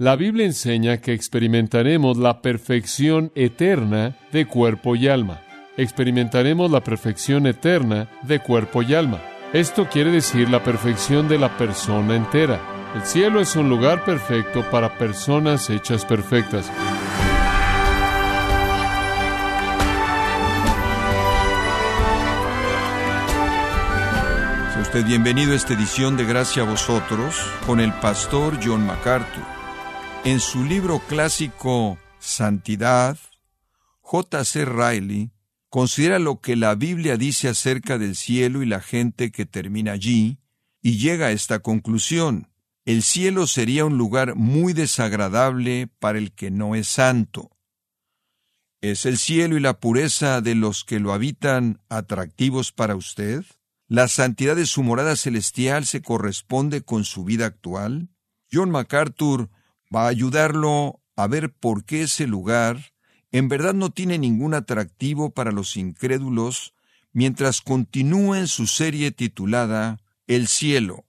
La 0.00 0.14
Biblia 0.14 0.46
enseña 0.46 0.98
que 0.98 1.12
experimentaremos 1.12 2.18
la 2.18 2.40
perfección 2.40 3.32
eterna 3.34 4.16
de 4.30 4.46
cuerpo 4.46 4.94
y 4.94 5.08
alma. 5.08 5.40
Experimentaremos 5.76 6.70
la 6.70 6.84
perfección 6.84 7.48
eterna 7.48 8.08
de 8.22 8.38
cuerpo 8.38 8.82
y 8.82 8.94
alma. 8.94 9.20
Esto 9.52 9.88
quiere 9.88 10.12
decir 10.12 10.48
la 10.50 10.62
perfección 10.62 11.26
de 11.26 11.38
la 11.38 11.56
persona 11.56 12.14
entera. 12.14 12.60
El 12.94 13.02
cielo 13.02 13.40
es 13.40 13.56
un 13.56 13.68
lugar 13.68 14.04
perfecto 14.04 14.64
para 14.70 14.96
personas 14.96 15.68
hechas 15.68 16.04
perfectas. 16.04 16.66
Sea 24.74 24.82
usted 24.82 25.04
bienvenido 25.04 25.54
a 25.54 25.56
esta 25.56 25.74
edición 25.74 26.16
de 26.16 26.24
Gracia 26.24 26.62
a 26.62 26.66
vosotros 26.66 27.34
con 27.66 27.80
el 27.80 27.92
pastor 27.94 28.60
John 28.62 28.86
MacArthur. 28.86 29.57
En 30.28 30.40
su 30.40 30.62
libro 30.62 31.00
clásico 31.08 31.98
Santidad, 32.18 33.16
J.C. 34.02 34.66
Riley 34.66 35.30
considera 35.70 36.18
lo 36.18 36.42
que 36.42 36.54
la 36.54 36.74
Biblia 36.74 37.16
dice 37.16 37.48
acerca 37.48 37.96
del 37.96 38.14
cielo 38.14 38.62
y 38.62 38.66
la 38.66 38.82
gente 38.82 39.32
que 39.32 39.46
termina 39.46 39.92
allí, 39.92 40.38
y 40.82 40.98
llega 40.98 41.28
a 41.28 41.30
esta 41.30 41.60
conclusión. 41.60 42.52
El 42.84 43.02
cielo 43.04 43.46
sería 43.46 43.86
un 43.86 43.96
lugar 43.96 44.34
muy 44.34 44.74
desagradable 44.74 45.88
para 45.98 46.18
el 46.18 46.32
que 46.32 46.50
no 46.50 46.74
es 46.74 46.88
santo. 46.88 47.50
¿Es 48.82 49.06
el 49.06 49.16
cielo 49.16 49.56
y 49.56 49.60
la 49.60 49.80
pureza 49.80 50.42
de 50.42 50.54
los 50.54 50.84
que 50.84 51.00
lo 51.00 51.14
habitan 51.14 51.80
atractivos 51.88 52.70
para 52.70 52.96
usted? 52.96 53.46
¿La 53.86 54.08
santidad 54.08 54.56
de 54.56 54.66
su 54.66 54.82
morada 54.82 55.16
celestial 55.16 55.86
se 55.86 56.02
corresponde 56.02 56.82
con 56.82 57.06
su 57.06 57.24
vida 57.24 57.46
actual? 57.46 58.10
John 58.52 58.70
MacArthur 58.70 59.48
va 59.94 60.04
a 60.04 60.08
ayudarlo 60.08 61.00
a 61.16 61.26
ver 61.26 61.52
por 61.52 61.84
qué 61.84 62.02
ese 62.02 62.26
lugar 62.26 62.92
en 63.30 63.48
verdad 63.48 63.74
no 63.74 63.90
tiene 63.90 64.18
ningún 64.18 64.54
atractivo 64.54 65.30
para 65.30 65.52
los 65.52 65.76
incrédulos 65.76 66.74
mientras 67.12 67.60
continúa 67.60 68.38
en 68.38 68.48
su 68.48 68.66
serie 68.66 69.10
titulada 69.10 70.00
El 70.26 70.48
cielo. 70.48 71.04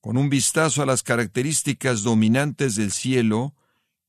Con 0.00 0.16
un 0.16 0.28
vistazo 0.28 0.82
a 0.82 0.86
las 0.86 1.02
características 1.02 2.02
dominantes 2.02 2.76
del 2.76 2.90
cielo, 2.92 3.54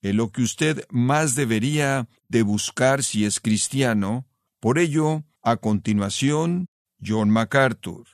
en 0.02 0.18
lo 0.18 0.32
que 0.32 0.42
usted 0.44 0.86
más 0.90 1.36
debería 1.36 2.08
de 2.28 2.44
buscar 2.44 3.04
si 3.04 3.26
es 3.26 3.40
cristiano, 3.40 4.28
por 4.60 4.80
ello, 4.80 5.24
a 5.42 5.58
continuación, 5.58 6.68
John 7.04 7.30
MacArthur. 7.30 8.06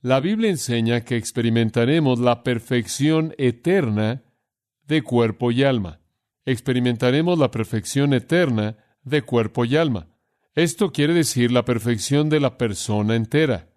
La 0.00 0.20
Biblia 0.20 0.50
enseña 0.50 1.02
que 1.02 1.16
experimentaremos 1.16 2.18
la 2.18 2.42
perfección 2.42 3.34
eterna 3.38 4.22
de 4.92 5.02
cuerpo 5.02 5.50
y 5.50 5.62
alma. 5.62 6.00
Experimentaremos 6.44 7.38
la 7.38 7.50
perfección 7.50 8.12
eterna 8.12 8.76
de 9.04 9.22
cuerpo 9.22 9.64
y 9.64 9.76
alma. 9.76 10.08
Esto 10.54 10.92
quiere 10.92 11.14
decir 11.14 11.50
la 11.50 11.64
perfección 11.64 12.28
de 12.28 12.40
la 12.40 12.58
persona 12.58 13.16
entera. 13.16 13.70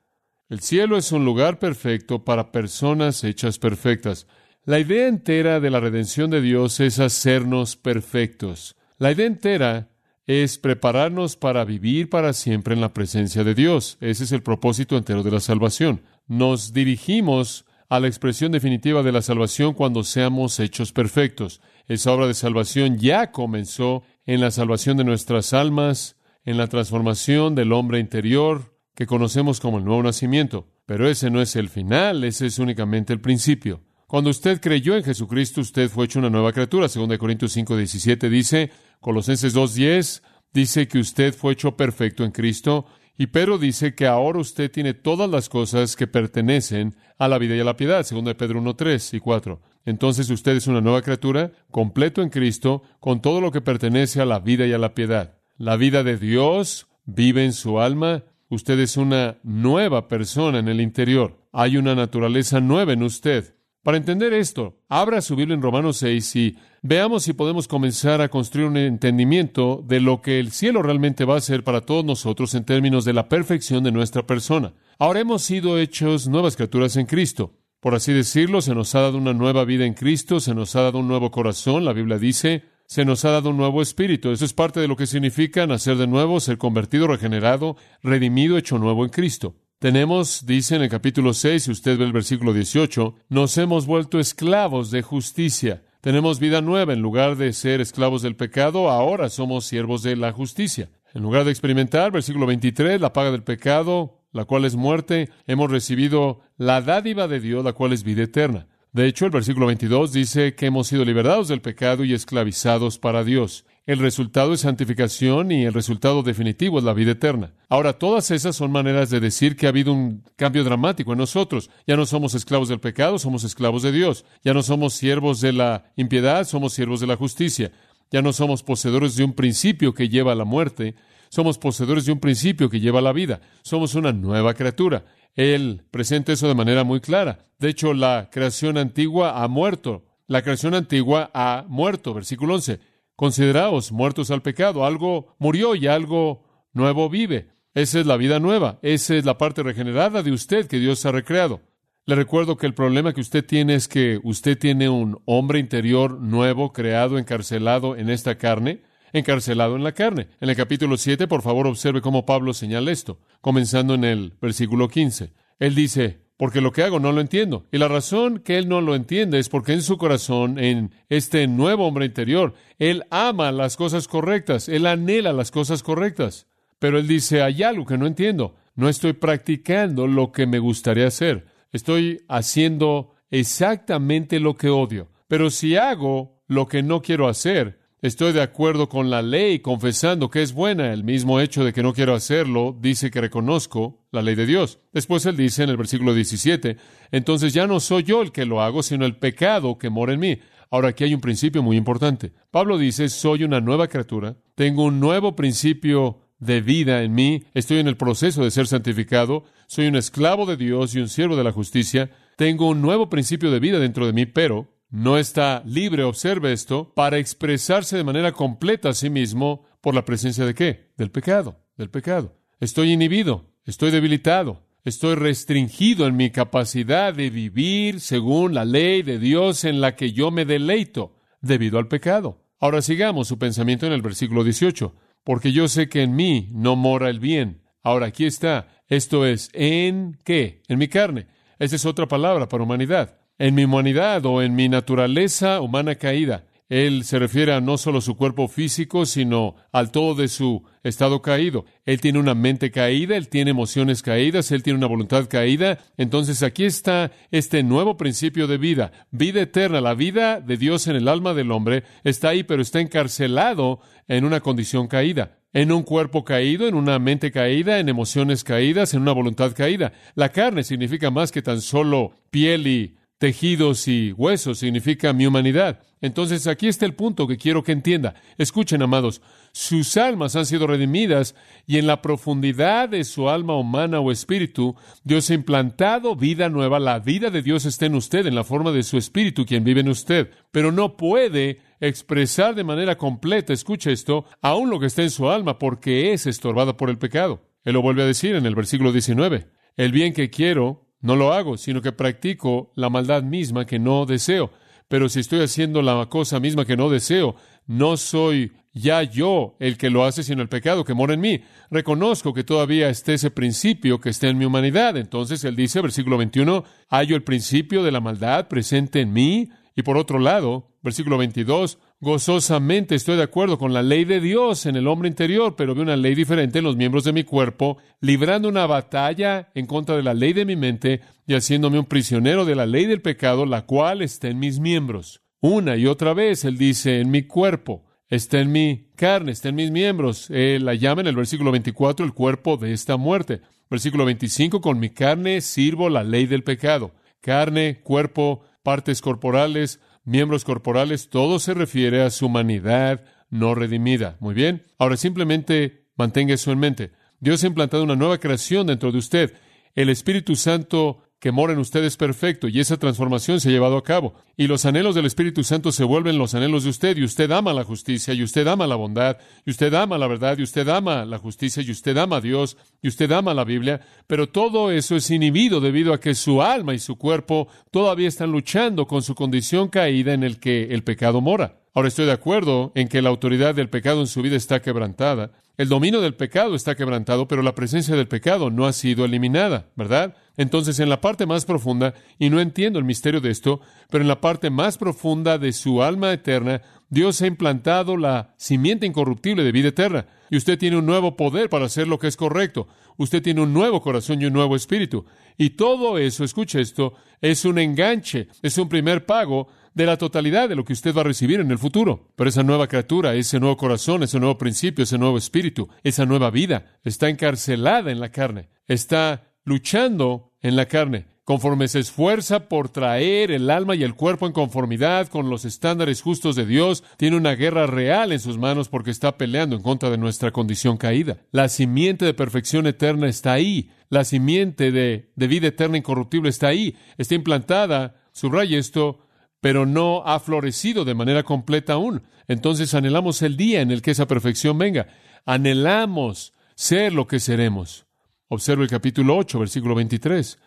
El 0.50 0.60
cielo 0.60 0.98
es 0.98 1.14
un 1.14 1.24
lugar 1.24 1.58
perfecto 1.58 2.26
para 2.26 2.52
personas 2.52 3.24
hechas 3.24 3.60
perfectas. 3.60 4.28
La 4.66 4.78
idea 4.78 5.08
entera 5.08 5.62
de 5.62 5.70
la 5.70 5.80
redención 5.80 6.30
de 6.32 6.42
Dios 6.42 6.82
es 6.82 7.00
hacernos 7.00 7.78
perfectos. 7.78 8.76
La 8.98 9.14
idea 9.14 9.26
entera 9.26 9.90
es 10.28 10.58
prepararnos 10.58 11.38
para 11.38 11.64
vivir 11.64 12.10
para 12.10 12.34
siempre 12.34 12.74
en 12.74 12.82
la 12.82 12.94
presencia 12.94 13.46
de 13.46 13.56
Dios. 13.56 13.98
Ese 14.02 14.26
es 14.26 14.34
el 14.34 14.44
propósito 14.44 14.98
entero 14.98 15.24
de 15.24 15.32
la 15.32 15.40
salvación. 15.40 16.02
Nos 16.28 16.74
dirigimos 16.74 17.66
a 17.90 18.00
la 18.00 18.08
expresión 18.08 18.52
definitiva 18.52 19.04
de 19.04 19.12
la 19.12 19.22
salvación 19.22 19.74
cuando 19.74 20.04
seamos 20.04 20.60
hechos 20.60 20.92
perfectos. 20.92 21.62
Esa 21.88 22.12
obra 22.12 22.28
de 22.28 22.34
salvación 22.34 22.98
ya 22.98 23.32
comenzó 23.32 24.04
en 24.26 24.42
la 24.42 24.52
salvación 24.52 24.98
de 24.98 25.04
nuestras 25.04 25.54
almas, 25.54 26.18
en 26.44 26.58
la 26.58 26.68
transformación 26.68 27.56
del 27.56 27.74
hombre 27.74 28.00
interior, 28.00 28.76
que 28.96 29.06
conocemos 29.06 29.60
como 29.60 29.78
el 29.78 29.86
nuevo 29.86 30.02
nacimiento. 30.04 30.68
Pero 30.86 31.10
ese 31.10 31.30
no 31.30 31.42
es 31.42 31.56
el 31.56 31.70
final, 31.70 32.24
ese 32.24 32.48
es 32.48 32.60
únicamente 32.60 33.14
el 33.14 33.22
principio. 33.22 33.82
Cuando 34.08 34.30
usted 34.30 34.62
creyó 34.62 34.96
en 34.96 35.04
Jesucristo, 35.04 35.62
usted 35.62 35.90
fue 35.90 36.06
hecho 36.06 36.20
una 36.20 36.30
nueva 36.30 36.54
criatura. 36.54 36.88
2 36.88 37.18
Corintios 37.18 37.52
5, 37.54 37.76
17 37.76 38.30
dice, 38.30 38.72
Colosenses 39.00 39.54
2, 39.54 39.74
10 39.74 40.24
dice 40.54 40.88
que 40.88 41.00
usted 41.00 41.34
fue 41.34 41.54
hecho 41.54 41.76
perfecto 41.76 42.24
en 42.24 42.32
Cristo. 42.32 42.86
Y 43.18 43.28
Pedro 43.28 43.58
dice 43.58 43.96
que 43.96 44.08
ahora 44.08 44.40
usted 44.40 44.70
tiene 44.72 44.94
todas 44.94 45.30
las 45.30 45.48
cosas 45.50 45.96
que 45.96 46.08
pertenecen 46.08 46.96
a 47.18 47.28
la 47.28 47.38
vida 47.38 47.56
y 47.56 47.60
a 47.60 47.64
la 47.64 47.78
piedad. 47.78 48.06
2 48.10 48.36
Pedro 48.36 48.60
1, 48.60 48.76
3 48.76 49.14
y 49.14 49.20
4. 49.20 49.62
Entonces 49.86 50.30
usted 50.30 50.56
es 50.56 50.68
una 50.68 50.82
nueva 50.82 51.02
criatura, 51.02 51.52
completo 51.72 52.22
en 52.22 52.30
Cristo, 52.30 52.84
con 53.00 53.22
todo 53.22 53.40
lo 53.40 53.52
que 53.52 53.62
pertenece 53.62 54.22
a 54.22 54.26
la 54.26 54.40
vida 54.40 54.66
y 54.66 54.74
a 54.74 54.78
la 54.78 54.94
piedad. 54.94 55.38
La 55.58 55.78
vida 55.78 56.04
de 56.04 56.18
Dios 56.18 56.88
vive 57.06 57.46
en 57.46 57.54
su 57.54 57.80
alma 57.80 58.24
Usted 58.48 58.80
es 58.80 58.96
una 58.96 59.40
nueva 59.44 60.08
persona 60.08 60.60
en 60.60 60.68
el 60.68 60.80
interior. 60.80 61.48
Hay 61.52 61.78
una 61.78 61.96
naturaleza 61.96 62.60
nueva 62.60 62.94
en 62.94 63.02
usted. 63.02 63.55
Para 63.86 63.98
entender 63.98 64.34
esto, 64.34 64.80
abra 64.90 65.22
su 65.22 65.36
Biblia 65.36 65.54
en 65.54 65.62
Romanos 65.62 65.98
6 65.98 66.36
y 66.38 66.58
veamos 66.82 67.22
si 67.22 67.34
podemos 67.34 67.68
comenzar 67.68 68.20
a 68.20 68.30
construir 68.30 68.66
un 68.66 68.78
entendimiento 68.78 69.84
de 69.86 70.00
lo 70.00 70.24
que 70.24 70.40
el 70.40 70.52
cielo 70.52 70.82
realmente 70.82 71.24
va 71.24 71.38
a 71.38 71.42
ser 71.42 71.64
para 71.64 71.82
todos 71.82 72.04
nosotros 72.04 72.56
en 72.56 72.66
términos 72.66 73.06
de 73.06 73.14
la 73.14 73.30
perfección 73.30 73.84
de 73.84 73.92
nuestra 73.92 74.26
persona. 74.26 74.74
Ahora 74.98 75.20
hemos 75.20 75.44
sido 75.44 75.78
hechos 75.78 76.28
nuevas 76.28 76.56
criaturas 76.56 76.98
en 76.98 77.06
Cristo. 77.06 77.60
Por 77.80 77.94
así 77.94 78.12
decirlo, 78.12 78.64
se 78.64 78.74
nos 78.74 78.96
ha 78.96 79.02
dado 79.02 79.20
una 79.20 79.34
nueva 79.34 79.64
vida 79.66 79.86
en 79.86 79.94
Cristo, 79.94 80.40
se 80.40 80.56
nos 80.56 80.76
ha 80.76 80.82
dado 80.82 80.98
un 80.98 81.08
nuevo 81.08 81.30
corazón. 81.30 81.86
La 81.86 81.94
Biblia 81.94 82.18
dice, 82.18 82.64
se 82.88 83.06
nos 83.06 83.24
ha 83.24 83.30
dado 83.30 83.52
un 83.52 83.58
nuevo 83.58 83.84
espíritu. 83.84 84.32
Eso 84.32 84.46
es 84.46 84.54
parte 84.54 84.80
de 84.80 84.88
lo 84.88 84.96
que 84.96 85.06
significa 85.06 85.68
nacer 85.68 85.98
de 85.98 86.08
nuevo, 86.08 86.40
ser 86.40 86.58
convertido, 86.58 87.06
regenerado, 87.06 87.78
redimido, 88.02 88.58
hecho 88.58 88.80
nuevo 88.80 89.06
en 89.06 89.12
Cristo. 89.12 89.54
Tenemos, 89.80 90.46
dice 90.46 90.78
en 90.78 90.84
el 90.84 90.90
capítulo 90.90 91.34
6, 91.34 91.64
si 91.64 91.72
usted 91.72 91.98
ve 91.98 92.06
el 92.06 92.14
versículo 92.14 92.54
18, 92.54 93.16
nos 93.28 93.58
hemos 93.58 93.86
vuelto 93.86 94.20
esclavos 94.20 94.90
de 94.90 95.02
justicia. 95.02 95.84
Tenemos 96.00 96.40
vida 96.40 96.62
nueva. 96.62 96.94
En 96.94 97.02
lugar 97.02 97.36
de 97.36 97.52
ser 97.52 97.82
esclavos 97.82 98.22
del 98.22 98.38
pecado, 98.38 98.90
ahora 98.90 99.30
somos 99.30 99.66
siervos 99.66 100.02
de 100.02 100.16
la 100.16 100.32
justicia. 100.32 100.90
En 101.14 101.24
lugar 101.24 101.44
de 101.44 101.52
experimentar, 101.52 102.12
versículo 102.12 102.46
23, 102.46 103.02
la 103.02 103.12
paga 103.12 103.32
del 103.32 103.44
pecado, 103.44 104.22
la 104.32 104.46
cual 104.46 104.64
es 104.64 104.76
muerte, 104.76 105.30
hemos 105.46 105.70
recibido 105.70 106.40
la 106.58 106.82
dádiva 106.82 107.28
de 107.28 107.42
Dios, 107.42 107.64
la 107.64 107.74
cual 107.74 107.92
es 107.92 108.04
vida 108.04 108.24
eterna. 108.24 108.68
De 108.96 109.08
hecho, 109.08 109.26
el 109.26 109.32
versículo 109.32 109.66
22 109.66 110.14
dice 110.14 110.56
que 110.56 110.68
hemos 110.68 110.88
sido 110.88 111.04
liberados 111.04 111.50
del 111.50 111.60
pecado 111.60 112.06
y 112.06 112.14
esclavizados 112.14 112.98
para 112.98 113.26
Dios. 113.26 113.66
El 113.86 114.00
resultado 114.00 114.54
es 114.54 114.62
santificación 114.62 115.52
y 115.52 115.66
el 115.66 115.74
resultado 115.74 116.24
definitivo 116.24 116.78
es 116.78 116.86
la 116.86 116.94
vida 116.94 117.12
eterna. 117.12 117.52
Ahora, 117.68 118.00
todas 118.00 118.32
esas 118.32 118.56
son 118.56 118.72
maneras 118.72 119.10
de 119.10 119.20
decir 119.20 119.58
que 119.58 119.66
ha 119.66 119.70
habido 119.70 119.92
un 119.92 120.24
cambio 120.38 120.64
dramático 120.64 121.12
en 121.12 121.18
nosotros. 121.18 121.70
Ya 121.86 121.98
no 121.98 122.06
somos 122.06 122.36
esclavos 122.36 122.70
del 122.70 122.80
pecado, 122.80 123.20
somos 123.20 123.44
esclavos 123.44 123.84
de 123.84 123.92
Dios. 123.92 124.24
Ya 124.46 124.54
no 124.54 124.64
somos 124.64 124.94
siervos 124.94 125.42
de 125.42 125.52
la 125.52 125.92
impiedad, 125.98 126.46
somos 126.46 126.72
siervos 126.72 127.02
de 127.02 127.08
la 127.08 127.18
justicia. 127.18 127.74
Ya 128.12 128.22
no 128.22 128.32
somos 128.32 128.64
poseedores 128.64 129.18
de 129.18 129.26
un 129.26 129.34
principio 129.34 129.94
que 129.94 130.08
lleva 130.08 130.32
a 130.32 130.36
la 130.36 130.46
muerte, 130.46 130.96
somos 131.36 131.58
poseedores 131.58 132.06
de 132.06 132.14
un 132.14 132.20
principio 132.22 132.70
que 132.70 132.80
lleva 132.80 133.00
a 133.00 133.02
la 133.02 133.12
vida. 133.12 133.42
Somos 133.62 133.94
una 133.96 134.14
nueva 134.14 134.54
criatura. 134.54 135.04
Él 135.36 135.84
presenta 135.92 136.34
eso 136.34 136.48
de 136.48 136.56
manera 136.56 136.84
muy 136.84 137.02
clara. 137.02 137.48
De 137.60 137.70
hecho, 137.70 137.94
la 137.94 138.30
creación 138.32 138.78
antigua 138.78 139.44
ha 139.44 139.48
muerto. 139.48 140.06
La 140.28 140.42
creación 140.42 140.74
antigua 140.74 141.30
ha 141.34 141.66
muerto. 141.68 142.14
Versículo 142.14 142.56
11. 142.56 142.80
Consideraos 143.16 143.92
muertos 143.92 144.32
al 144.32 144.42
pecado. 144.42 144.86
Algo 144.86 145.36
murió 145.40 145.76
y 145.76 145.88
algo 145.88 146.68
nuevo 146.74 147.10
vive. 147.10 147.50
Esa 147.74 148.00
es 148.00 148.06
la 148.06 148.18
vida 148.18 148.40
nueva. 148.40 148.80
Esa 148.82 149.16
es 149.16 149.26
la 149.26 149.38
parte 149.38 149.64
regenerada 149.64 150.24
de 150.24 150.32
usted 150.32 150.68
que 150.68 150.80
Dios 150.80 151.06
ha 151.06 151.12
recreado. 151.12 151.62
Le 152.06 152.16
recuerdo 152.16 152.56
que 152.56 152.68
el 152.68 152.74
problema 152.74 153.14
que 153.14 153.22
usted 153.22 153.44
tiene 153.44 153.76
es 153.76 153.88
que 153.88 154.20
usted 154.24 154.58
tiene 154.58 154.90
un 154.90 155.22
hombre 155.26 155.60
interior 155.60 156.20
nuevo, 156.20 156.72
creado, 156.72 157.18
encarcelado 157.18 157.96
en 157.96 158.10
esta 158.10 158.38
carne 158.38 158.84
encarcelado 159.16 159.76
en 159.76 159.84
la 159.84 159.94
carne. 159.94 160.28
En 160.42 160.50
el 160.50 160.56
capítulo 160.56 160.98
7, 160.98 161.28
por 161.28 161.42
favor, 161.42 161.68
observe 161.68 162.02
cómo 162.02 162.26
Pablo 162.26 162.54
señala 162.54 162.92
esto, 162.92 163.20
comenzando 163.42 163.94
en 163.94 164.04
el 164.04 164.34
versículo 164.42 164.90
15. 164.90 165.32
Él 165.60 165.74
dice, 165.74 166.20
porque 166.38 166.60
lo 166.60 166.72
que 166.72 166.84
hago 166.84 167.00
no 167.00 167.12
lo 167.12 167.22
entiendo. 167.22 167.66
Y 167.72 167.78
la 167.78 167.88
razón 167.88 168.40
que 168.40 168.58
él 168.58 168.68
no 168.68 168.82
lo 168.82 168.94
entiende 168.94 169.40
es 169.40 169.48
porque 169.48 169.74
en 169.74 169.82
su 169.82 169.98
corazón, 169.98 170.60
en 170.60 170.92
este 171.08 171.48
nuevo 171.48 171.88
hombre 171.88 172.06
interior, 172.06 172.54
él 172.78 173.06
ama 173.10 173.52
las 173.52 173.78
cosas 173.78 174.08
correctas, 174.08 174.68
él 174.68 174.86
anhela 174.86 175.32
las 175.32 175.52
cosas 175.52 175.82
correctas. 175.82 176.48
Pero 176.80 177.00
él 177.00 177.08
dice, 177.08 177.42
hay 177.42 177.64
algo 177.64 177.86
que 177.86 177.98
no 177.98 178.06
entiendo. 178.06 178.56
No 178.76 178.90
estoy 178.90 179.14
practicando 179.14 180.08
lo 180.08 180.34
que 180.34 180.46
me 180.46 180.60
gustaría 180.60 181.08
hacer. 181.08 181.46
Estoy 181.72 182.22
haciendo 182.28 183.14
exactamente 183.32 184.42
lo 184.42 184.58
que 184.58 184.70
odio. 184.70 185.10
Pero 185.28 185.50
si 185.50 185.78
hago 185.78 186.44
lo 186.48 186.68
que 186.68 186.84
no 186.84 187.02
quiero 187.02 187.30
hacer, 187.30 187.80
Estoy 188.06 188.34
de 188.34 188.44
acuerdo 188.44 188.88
con 188.88 189.10
la 189.10 189.24
ley, 189.24 189.62
confesando 189.62 190.30
que 190.30 190.44
es 190.44 190.54
buena. 190.54 190.94
El 190.94 191.04
mismo 191.04 191.40
hecho 191.40 191.64
de 191.64 191.74
que 191.74 191.82
no 191.82 191.92
quiero 191.92 192.14
hacerlo 192.14 192.78
dice 192.80 193.10
que 193.10 193.20
reconozco 193.20 194.06
la 194.12 194.22
ley 194.22 194.36
de 194.36 194.46
Dios. 194.46 194.78
Después 194.94 195.26
él 195.26 195.36
dice 195.36 195.64
en 195.64 195.72
el 195.72 195.78
versículo 195.78 196.14
17, 196.14 196.78
entonces 197.10 197.52
ya 197.52 197.66
no 197.66 197.80
soy 197.80 198.04
yo 198.04 198.22
el 198.22 198.32
que 198.32 198.46
lo 198.46 198.62
hago, 198.62 198.84
sino 198.84 199.08
el 199.08 199.16
pecado 199.16 199.80
que 199.80 199.90
mora 199.90 200.14
en 200.14 200.20
mí. 200.20 200.38
Ahora 200.70 200.90
aquí 200.90 201.04
hay 201.04 201.16
un 201.16 201.20
principio 201.20 201.64
muy 201.64 201.78
importante. 201.78 202.32
Pablo 202.52 202.78
dice, 202.78 203.10
soy 203.10 203.44
una 203.44 203.60
nueva 203.60 203.88
criatura, 203.88 204.38
tengo 204.54 204.84
un 204.84 205.00
nuevo 205.00 205.36
principio 205.36 206.20
de 206.38 206.62
vida 206.62 207.02
en 207.02 207.16
mí, 207.16 207.46
estoy 207.56 207.80
en 207.80 207.88
el 207.88 207.98
proceso 207.98 208.44
de 208.44 208.52
ser 208.52 208.68
santificado, 208.68 209.46
soy 209.66 209.88
un 209.88 209.96
esclavo 209.96 210.46
de 210.46 210.58
Dios 210.58 210.94
y 210.94 211.00
un 211.00 211.10
siervo 211.10 211.36
de 211.36 211.44
la 211.44 211.52
justicia, 211.52 212.12
tengo 212.38 212.70
un 212.70 212.84
nuevo 212.84 213.10
principio 213.10 213.50
de 213.50 213.60
vida 213.60 213.80
dentro 213.80 214.06
de 214.06 214.14
mí, 214.14 214.28
pero 214.28 214.75
no 214.90 215.18
está 215.18 215.64
libre, 215.66 216.04
observe 216.04 216.54
esto, 216.54 216.94
para 216.94 217.18
expresarse 217.18 217.98
de 217.98 218.04
manera 218.04 218.32
completa 218.32 218.90
a 218.90 218.94
sí 218.94 219.10
mismo 219.10 219.66
por 219.82 219.96
la 219.96 220.06
presencia 220.06 220.46
de 220.46 220.54
qué? 220.54 220.92
Del 220.98 221.12
pecado, 221.12 221.60
del 221.78 221.90
pecado. 221.90 222.38
Estoy 222.60 222.92
inhibido, 222.94 223.54
estoy 223.66 223.92
debilitado, 223.92 224.66
Estoy 224.86 225.16
restringido 225.16 226.06
en 226.06 226.16
mi 226.16 226.30
capacidad 226.30 227.12
de 227.12 227.32
vivir 227.32 228.00
según 228.02 228.54
la 228.54 228.66
ley 228.66 229.02
de 229.02 229.18
Dios 229.18 229.66
en 229.66 229.82
la 229.82 229.96
que 229.96 230.14
yo 230.14 230.30
me 230.30 230.46
deleito 230.46 231.16
debido 231.42 231.80
al 231.80 231.88
pecado. 231.88 232.46
Ahora 232.60 232.84
sigamos 232.84 233.28
su 233.28 233.40
pensamiento 233.40 233.88
en 233.88 233.94
el 233.94 234.04
versículo 234.04 234.44
18. 234.44 234.94
Porque 235.24 235.52
yo 235.52 235.68
sé 235.68 235.90
que 235.90 236.04
en 236.04 236.16
mí 236.16 236.50
no 236.54 236.76
mora 236.76 237.10
el 237.10 237.20
bien. 237.20 237.64
Ahora 237.82 238.06
aquí 238.06 238.26
está. 238.26 238.68
Esto 238.88 239.26
es, 239.26 239.50
¿en 239.54 240.20
qué? 240.24 240.62
En 240.68 240.78
mi 240.78 240.88
carne. 240.88 241.26
Esa 241.58 241.78
es 241.78 241.86
otra 241.88 242.08
palabra 242.08 242.48
para 242.48 242.64
humanidad. 242.64 243.18
En 243.38 243.54
mi 243.54 243.66
humanidad 243.66 244.26
o 244.26 244.42
en 244.42 244.56
mi 244.56 244.70
naturaleza 244.70 245.60
humana 245.60 245.96
caída. 245.96 246.46
Él 246.68 247.04
se 247.04 247.20
refiere 247.20 247.54
a 247.54 247.62
no 247.62 247.78
solo 247.78 248.02
su 248.02 248.16
cuerpo 248.16 248.48
físico, 248.48 249.06
sino 249.06 249.56
al 249.72 249.92
todo 249.92 250.16
de 250.16 250.28
su 250.28 250.64
estado 250.84 251.22
caído. 251.22 251.66
Él 251.86 252.02
tiene 252.02 252.18
una 252.18 252.34
mente 252.34 252.72
caída, 252.72 253.18
él 253.18 253.30
tiene 253.30 253.52
emociones 253.52 254.02
caídas, 254.02 254.52
él 254.52 254.64
tiene 254.64 254.80
una 254.80 254.88
voluntad 254.88 255.28
caída. 255.28 255.78
Entonces 255.98 256.42
aquí 256.42 256.64
está 256.64 257.12
este 257.30 257.62
nuevo 257.62 257.98
principio 257.98 258.48
de 258.48 258.58
vida, 258.58 258.92
vida 259.12 259.42
eterna, 259.42 259.80
la 259.80 259.94
vida 259.94 260.42
de 260.42 260.58
Dios 260.58 260.88
en 260.88 260.96
el 260.96 261.08
alma 261.08 261.36
del 261.36 261.52
hombre 261.52 261.84
está 262.04 262.30
ahí, 262.30 262.44
pero 262.44 262.64
está 262.64 262.80
encarcelado 262.80 263.80
en 264.08 264.26
una 264.26 264.40
condición 264.40 264.88
caída 264.88 265.40
en 265.54 265.72
un 265.72 265.84
cuerpo 265.84 266.26
caído, 266.26 266.68
en 266.68 266.76
una 266.76 267.00
mente 267.00 267.32
caída, 267.32 267.80
en 267.80 267.88
emociones 267.88 268.44
caídas, 268.44 268.94
en 268.94 269.02
una 269.02 269.14
voluntad 269.14 269.54
caída. 269.56 269.94
La 270.14 270.28
carne 270.28 270.64
significa 270.64 271.12
más 271.12 271.32
que 271.32 271.42
tan 271.42 271.62
solo 271.62 272.12
piel 272.30 272.68
y 272.68 272.98
tejidos 273.18 273.88
y 273.88 274.12
huesos, 274.12 274.60
significa 274.60 275.14
mi 275.14 275.26
humanidad. 275.26 275.82
Entonces 276.02 276.46
aquí 276.48 276.68
está 276.68 276.86
el 276.86 276.94
punto 276.94 277.28
que 277.28 277.38
quiero 277.38 277.64
que 277.64 277.72
entienda. 277.72 278.16
Escuchen, 278.38 278.82
amados, 278.82 279.22
sus 279.54 279.96
almas 279.98 280.36
han 280.36 280.46
sido 280.46 280.68
redimidas 280.68 281.34
y 281.66 281.78
en 281.78 281.88
la 281.88 282.02
profundidad 282.02 282.90
de 282.90 283.04
su 283.06 283.30
alma 283.30 283.58
humana 283.58 284.00
o 284.00 284.12
espíritu, 284.12 284.76
Dios 285.04 285.30
ha 285.30 285.34
implantado 285.34 286.16
vida 286.16 286.50
nueva. 286.50 286.80
La 286.80 287.00
vida 287.00 287.30
de 287.30 287.42
Dios 287.42 287.66
está 287.66 287.86
en 287.86 287.96
usted, 287.96 288.28
en 288.28 288.36
la 288.36 288.44
forma 288.44 288.72
de 288.72 288.84
su 288.84 288.98
espíritu, 288.98 289.46
quien 289.46 289.64
vive 289.64 289.82
en 289.82 289.90
usted. 289.90 290.30
Pero 290.52 290.72
no 290.72 290.98
puede 290.98 291.62
expresar 291.80 292.54
de 292.54 292.64
manera 292.64 292.98
completa, 292.98 293.54
escuche 293.54 293.92
esto, 293.92 294.26
aún 294.42 294.70
lo 294.70 294.80
que 294.80 294.88
está 294.88 295.04
en 295.04 295.10
su 295.10 295.30
alma, 295.30 295.58
porque 295.58 296.14
es 296.14 296.28
estorbada 296.28 296.78
por 296.78 296.90
el 296.90 296.98
pecado. 296.98 297.50
Él 297.64 297.74
lo 297.74 297.82
vuelve 297.82 298.04
a 298.04 298.08
decir 298.08 298.36
en 298.36 298.46
el 298.46 298.56
versículo 298.56 298.92
19. 298.92 299.48
El 299.78 299.92
bien 299.92 300.14
que 300.14 300.30
quiero, 300.30 300.85
no 301.02 301.16
lo 301.16 301.34
hago, 301.34 301.58
sino 301.58 301.82
que 301.82 301.92
practico 301.92 302.72
la 302.76 302.90
maldad 302.90 303.24
misma 303.24 303.66
que 303.66 303.80
no 303.80 304.06
deseo. 304.06 304.52
Pero 304.88 305.10
si 305.10 305.20
estoy 305.20 305.42
haciendo 305.42 305.82
la 305.82 306.06
cosa 306.08 306.40
misma 306.40 306.66
que 306.66 306.78
no 306.78 306.90
deseo, 306.90 307.36
no 307.66 307.98
soy 307.98 308.52
ya 308.74 309.04
yo 309.04 309.56
el 309.60 309.78
que 309.78 309.90
lo 309.90 310.04
hace, 310.04 310.22
sino 310.22 310.42
el 310.42 310.50
pecado 310.50 310.84
que 310.84 310.94
mora 310.94 311.14
en 311.14 311.22
mí. 311.22 311.42
Reconozco 311.72 312.34
que 312.34 312.44
todavía 312.44 312.90
está 312.90 313.14
ese 313.14 313.32
principio 313.32 314.00
que 314.00 314.10
está 314.10 314.28
en 314.28 314.38
mi 314.38 314.46
humanidad. 314.46 314.98
Entonces 314.98 315.44
él 315.46 315.56
dice, 315.56 315.82
versículo 315.82 316.18
21, 316.18 316.64
hallo 316.90 317.16
el 317.16 317.24
principio 317.24 317.84
de 317.84 317.92
la 317.92 318.02
maldad 318.02 318.48
presente 318.48 319.02
en 319.02 319.14
mí. 319.14 319.50
Y 319.76 319.82
por 319.82 319.98
otro 319.98 320.20
lado, 320.20 320.76
versículo 320.84 321.18
22, 321.18 321.80
Gozosamente 322.02 322.94
estoy 322.94 323.16
de 323.16 323.24
acuerdo 323.24 323.58
con 323.58 323.74
la 323.74 323.82
ley 323.82 324.04
de 324.04 324.20
Dios 324.20 324.66
en 324.66 324.76
el 324.76 324.86
hombre 324.88 325.08
interior, 325.08 325.56
pero 325.56 325.74
veo 325.74 325.84
una 325.84 325.96
ley 325.96 326.14
diferente 326.14 326.60
en 326.60 326.66
los 326.66 326.76
miembros 326.76 327.06
de 327.06 327.14
mi 327.14 327.24
cuerpo, 327.24 327.78
librando 328.02 328.50
una 328.50 328.68
batalla 328.68 329.50
en 329.56 329.66
contra 329.66 329.96
de 329.96 330.04
la 330.04 330.14
ley 330.14 330.34
de 330.34 330.44
mi 330.44 330.58
mente 330.58 331.00
y 331.26 331.36
haciéndome 331.36 331.80
un 331.80 331.86
prisionero 331.86 332.44
de 332.44 332.56
la 332.56 332.66
ley 332.66 332.86
del 332.86 333.02
pecado, 333.02 333.46
la 333.46 333.66
cual 333.66 334.02
está 334.02 334.28
en 334.28 334.40
mis 334.40 334.60
miembros. 334.60 335.22
Una 335.40 335.78
y 335.78 335.88
otra 335.88 336.14
vez 336.14 336.44
él 336.44 336.58
dice, 336.58 337.00
en 337.00 337.12
mi 337.12 337.24
cuerpo, 337.24 337.86
está 338.10 338.40
en 338.40 338.52
mi 338.52 338.92
carne, 338.98 339.32
está 339.32 339.50
en 339.50 339.56
mis 339.56 339.72
miembros. 339.72 340.30
Él 340.32 340.66
la 340.66 340.74
llama 340.74 341.02
en 341.02 341.08
el 341.08 341.16
versículo 341.16 341.52
24 341.52 342.06
el 342.06 342.14
cuerpo 342.14 342.58
de 342.58 342.74
esta 342.74 342.98
muerte. 342.98 343.42
Versículo 343.70 344.04
25, 344.04 344.60
con 344.60 344.80
mi 344.80 344.90
carne 344.90 345.40
sirvo 345.40 345.90
la 345.90 346.04
ley 346.04 346.26
del 346.26 346.44
pecado. 346.44 346.92
Carne, 347.22 347.80
cuerpo, 347.84 348.42
partes 348.64 349.02
corporales, 349.02 349.80
miembros 350.06 350.46
corporales, 350.46 351.10
todo 351.10 351.40
se 351.40 351.54
refiere 351.54 352.02
a 352.02 352.10
su 352.10 352.28
humanidad 352.28 353.04
no 353.30 353.56
redimida. 353.56 354.18
Muy 354.20 354.34
bien. 354.34 354.66
Ahora 354.78 354.98
simplemente 354.98 355.88
mantenga 355.96 356.34
eso 356.34 356.52
en 356.52 356.60
mente. 356.60 356.92
Dios 357.20 357.44
ha 357.44 357.48
implantado 357.48 357.84
una 357.84 357.96
nueva 357.96 358.20
creación 358.20 358.68
dentro 358.68 358.92
de 358.92 359.00
usted. 359.00 359.34
El 359.74 359.90
Espíritu 359.90 360.36
Santo 360.36 361.04
que 361.20 361.32
mora 361.32 361.54
en 361.54 361.60
usted 361.60 361.84
es 361.84 361.98
perfecto 361.98 362.48
y 362.48 362.60
esa 362.60 362.78
transformación 362.78 363.40
se 363.40 363.50
ha 363.50 363.52
llevado 363.52 363.78
a 363.78 363.84
cabo. 363.84 364.14
Y 364.38 364.48
los 364.48 364.66
anhelos 364.66 364.96
del 364.96 365.06
Espíritu 365.06 365.44
Santo 365.44 365.72
se 365.72 365.84
vuelven 365.84 366.18
los 366.18 366.36
anhelos 366.36 366.64
de 366.64 366.70
usted 366.70 366.98
y 366.98 367.04
usted 367.04 367.32
ama 367.32 367.54
la 367.54 367.64
justicia 367.64 368.14
y 368.14 368.24
usted 368.24 368.48
ama 368.48 368.68
la 368.68 368.76
bondad 368.76 369.18
y 369.46 369.52
usted 369.52 369.74
ama 369.74 369.98
la 369.98 370.08
verdad 370.08 370.38
y 370.38 370.44
usted 370.44 370.68
ama 370.68 371.06
la 371.06 371.18
justicia 371.18 371.64
y 371.64 371.72
usted 371.72 371.98
ama 371.98 372.18
a 372.18 372.22
Dios 372.22 372.58
y 372.82 372.88
usted 372.88 373.12
ama 373.12 373.34
la 373.34 373.44
Biblia, 373.44 373.82
pero 374.08 374.30
todo 374.30 374.72
eso 374.72 374.96
es 374.96 375.10
inhibido 375.10 375.62
debido 375.62 375.94
a 375.94 376.00
que 376.00 376.16
su 376.16 376.42
alma 376.42 376.74
y 376.74 376.80
su 376.80 376.98
cuerpo 376.98 377.48
todavía 377.72 378.08
están 378.08 378.32
luchando 378.32 378.86
con 378.86 379.02
su 379.02 379.16
condición 379.16 379.70
caída 379.70 380.14
en 380.14 380.24
el 380.24 380.40
que 380.40 380.66
el 380.66 380.84
pecado 380.84 381.22
mora. 381.22 381.60
Ahora 381.74 381.90
estoy 381.90 382.06
de 382.06 382.14
acuerdo 382.14 382.72
en 382.76 382.88
que 382.88 383.02
la 383.02 383.10
autoridad 383.10 383.54
del 383.54 383.70
pecado 383.70 384.00
en 384.00 384.08
su 384.08 384.22
vida 384.22 384.38
está 384.38 384.62
quebrantada. 384.62 385.32
El 385.58 385.70
dominio 385.70 386.02
del 386.02 386.16
pecado 386.16 386.54
está 386.54 386.76
quebrantado, 386.76 387.30
pero 387.30 387.42
la 387.42 387.56
presencia 387.56 387.96
del 387.96 388.10
pecado 388.10 388.52
no 388.52 388.66
ha 388.66 388.74
sido 388.74 389.06
eliminada, 389.06 389.70
¿verdad? 389.78 390.16
Entonces, 390.36 390.80
en 390.80 390.90
la 390.90 391.00
parte 391.00 391.26
más 391.26 391.46
profunda, 391.46 391.94
y 392.20 392.30
no 392.30 392.42
entiendo 392.42 392.78
el 392.78 392.84
misterio 392.84 393.22
de 393.22 393.32
esto, 393.32 393.62
pero 393.90 394.02
en 394.02 394.10
la 394.10 394.20
parte 394.20 394.50
más 394.50 394.78
profunda 394.78 395.38
de 395.38 395.54
su 395.54 395.82
alma 395.82 396.12
eterna, 396.12 396.62
Dios 396.90 397.22
ha 397.22 397.28
implantado 397.28 397.96
la 397.96 398.34
simiente 398.36 398.86
incorruptible 398.86 399.46
de 399.46 399.52
vida 399.54 399.70
eterna. 399.70 400.08
Y 400.30 400.36
usted 400.36 400.58
tiene 400.60 400.78
un 400.78 400.86
nuevo 400.86 401.16
poder 401.16 401.50
para 401.50 401.66
hacer 401.66 401.88
lo 401.88 402.00
que 402.00 402.08
es 402.08 402.18
correcto. 402.18 402.68
Usted 402.98 403.24
tiene 403.24 403.42
un 403.42 403.54
nuevo 403.54 403.82
corazón 403.82 404.22
y 404.22 404.26
un 404.26 404.34
nuevo 404.34 404.58
espíritu. 404.58 405.06
Y 405.38 405.52
todo 405.52 405.98
eso, 405.98 406.26
escuche 406.26 406.60
esto, 406.60 406.96
es 407.22 407.46
un 407.46 407.60
enganche, 407.60 408.28
es 408.42 408.58
un 408.58 408.68
primer 408.68 409.06
pago 409.06 409.48
de 409.76 409.86
la 409.86 409.98
totalidad 409.98 410.50
de 410.50 410.56
lo 410.56 410.66
que 410.66 410.74
usted 410.74 410.96
va 410.96 411.02
a 411.02 411.06
recibir 411.06 411.40
en 411.40 411.52
el 411.52 411.60
futuro. 411.60 412.08
Pero 412.16 412.30
esa 412.30 412.42
nueva 412.42 412.68
criatura, 412.68 413.14
ese 413.14 413.40
nuevo 413.40 413.58
corazón, 413.58 414.02
ese 414.02 414.20
nuevo 414.20 414.38
principio, 414.38 414.84
ese 414.84 414.98
nuevo 414.98 415.18
espíritu, 415.18 415.70
esa 415.84 416.06
nueva 416.06 416.32
vida, 416.32 416.78
está 416.84 417.10
encarcelada 417.10 417.92
en 417.92 418.00
la 418.00 418.10
carne. 418.10 418.50
Está 418.68 419.36
luchando 419.44 420.32
en 420.42 420.56
la 420.56 420.68
carne, 420.68 421.06
conforme 421.24 421.68
se 421.68 421.80
esfuerza 421.80 422.48
por 422.48 422.70
traer 422.70 423.32
el 423.32 423.50
alma 423.50 423.76
y 423.76 423.84
el 423.84 423.96
cuerpo 423.96 424.28
en 424.28 424.34
conformidad 424.34 425.08
con 425.08 425.30
los 425.30 425.44
estándares 425.44 426.02
justos 426.02 426.36
de 426.36 426.46
Dios, 426.46 426.84
tiene 426.98 427.18
una 427.18 427.36
guerra 427.36 427.68
real 427.68 428.12
en 428.12 428.20
sus 428.20 428.38
manos 428.38 428.70
porque 428.70 428.92
está 428.92 429.18
peleando 429.18 429.56
en 429.56 429.62
contra 429.62 429.90
de 429.90 429.98
nuestra 429.98 430.32
condición 430.32 430.78
caída. 430.78 431.18
La 431.32 431.50
simiente 431.50 432.06
de 432.06 432.14
perfección 432.14 432.66
eterna 432.66 433.08
está 433.08 433.34
ahí, 433.34 433.72
la 433.90 434.04
simiente 434.04 434.72
de, 434.72 435.10
vida 435.16 435.48
eterna 435.48 435.78
incorruptible 435.78 436.30
está 436.30 436.48
ahí, 436.48 436.76
está 436.98 437.16
implantada, 437.16 437.96
subraya 438.14 438.58
esto, 438.58 439.00
pero 439.46 439.68
no 439.68 440.02
ha 440.08 440.20
florecido 440.20 440.86
de 440.86 440.96
manera 440.96 441.22
completa 441.22 441.74
aún. 441.74 442.02
Entonces 442.28 442.74
anhelamos 442.74 443.22
el 443.22 443.38
día 443.38 443.62
en 443.62 443.70
el 443.70 443.84
que 443.84 443.92
esa 443.92 444.08
perfección 444.08 444.58
venga. 444.58 444.88
Anhelamos 445.24 446.34
ser 446.56 446.94
lo 446.94 447.06
que 447.06 447.20
seremos. 447.20 447.86
Observa 448.28 448.64
el 448.64 448.70
capítulo 448.72 449.16
8, 449.16 449.38
versículo 449.38 449.76
23. 449.76 450.40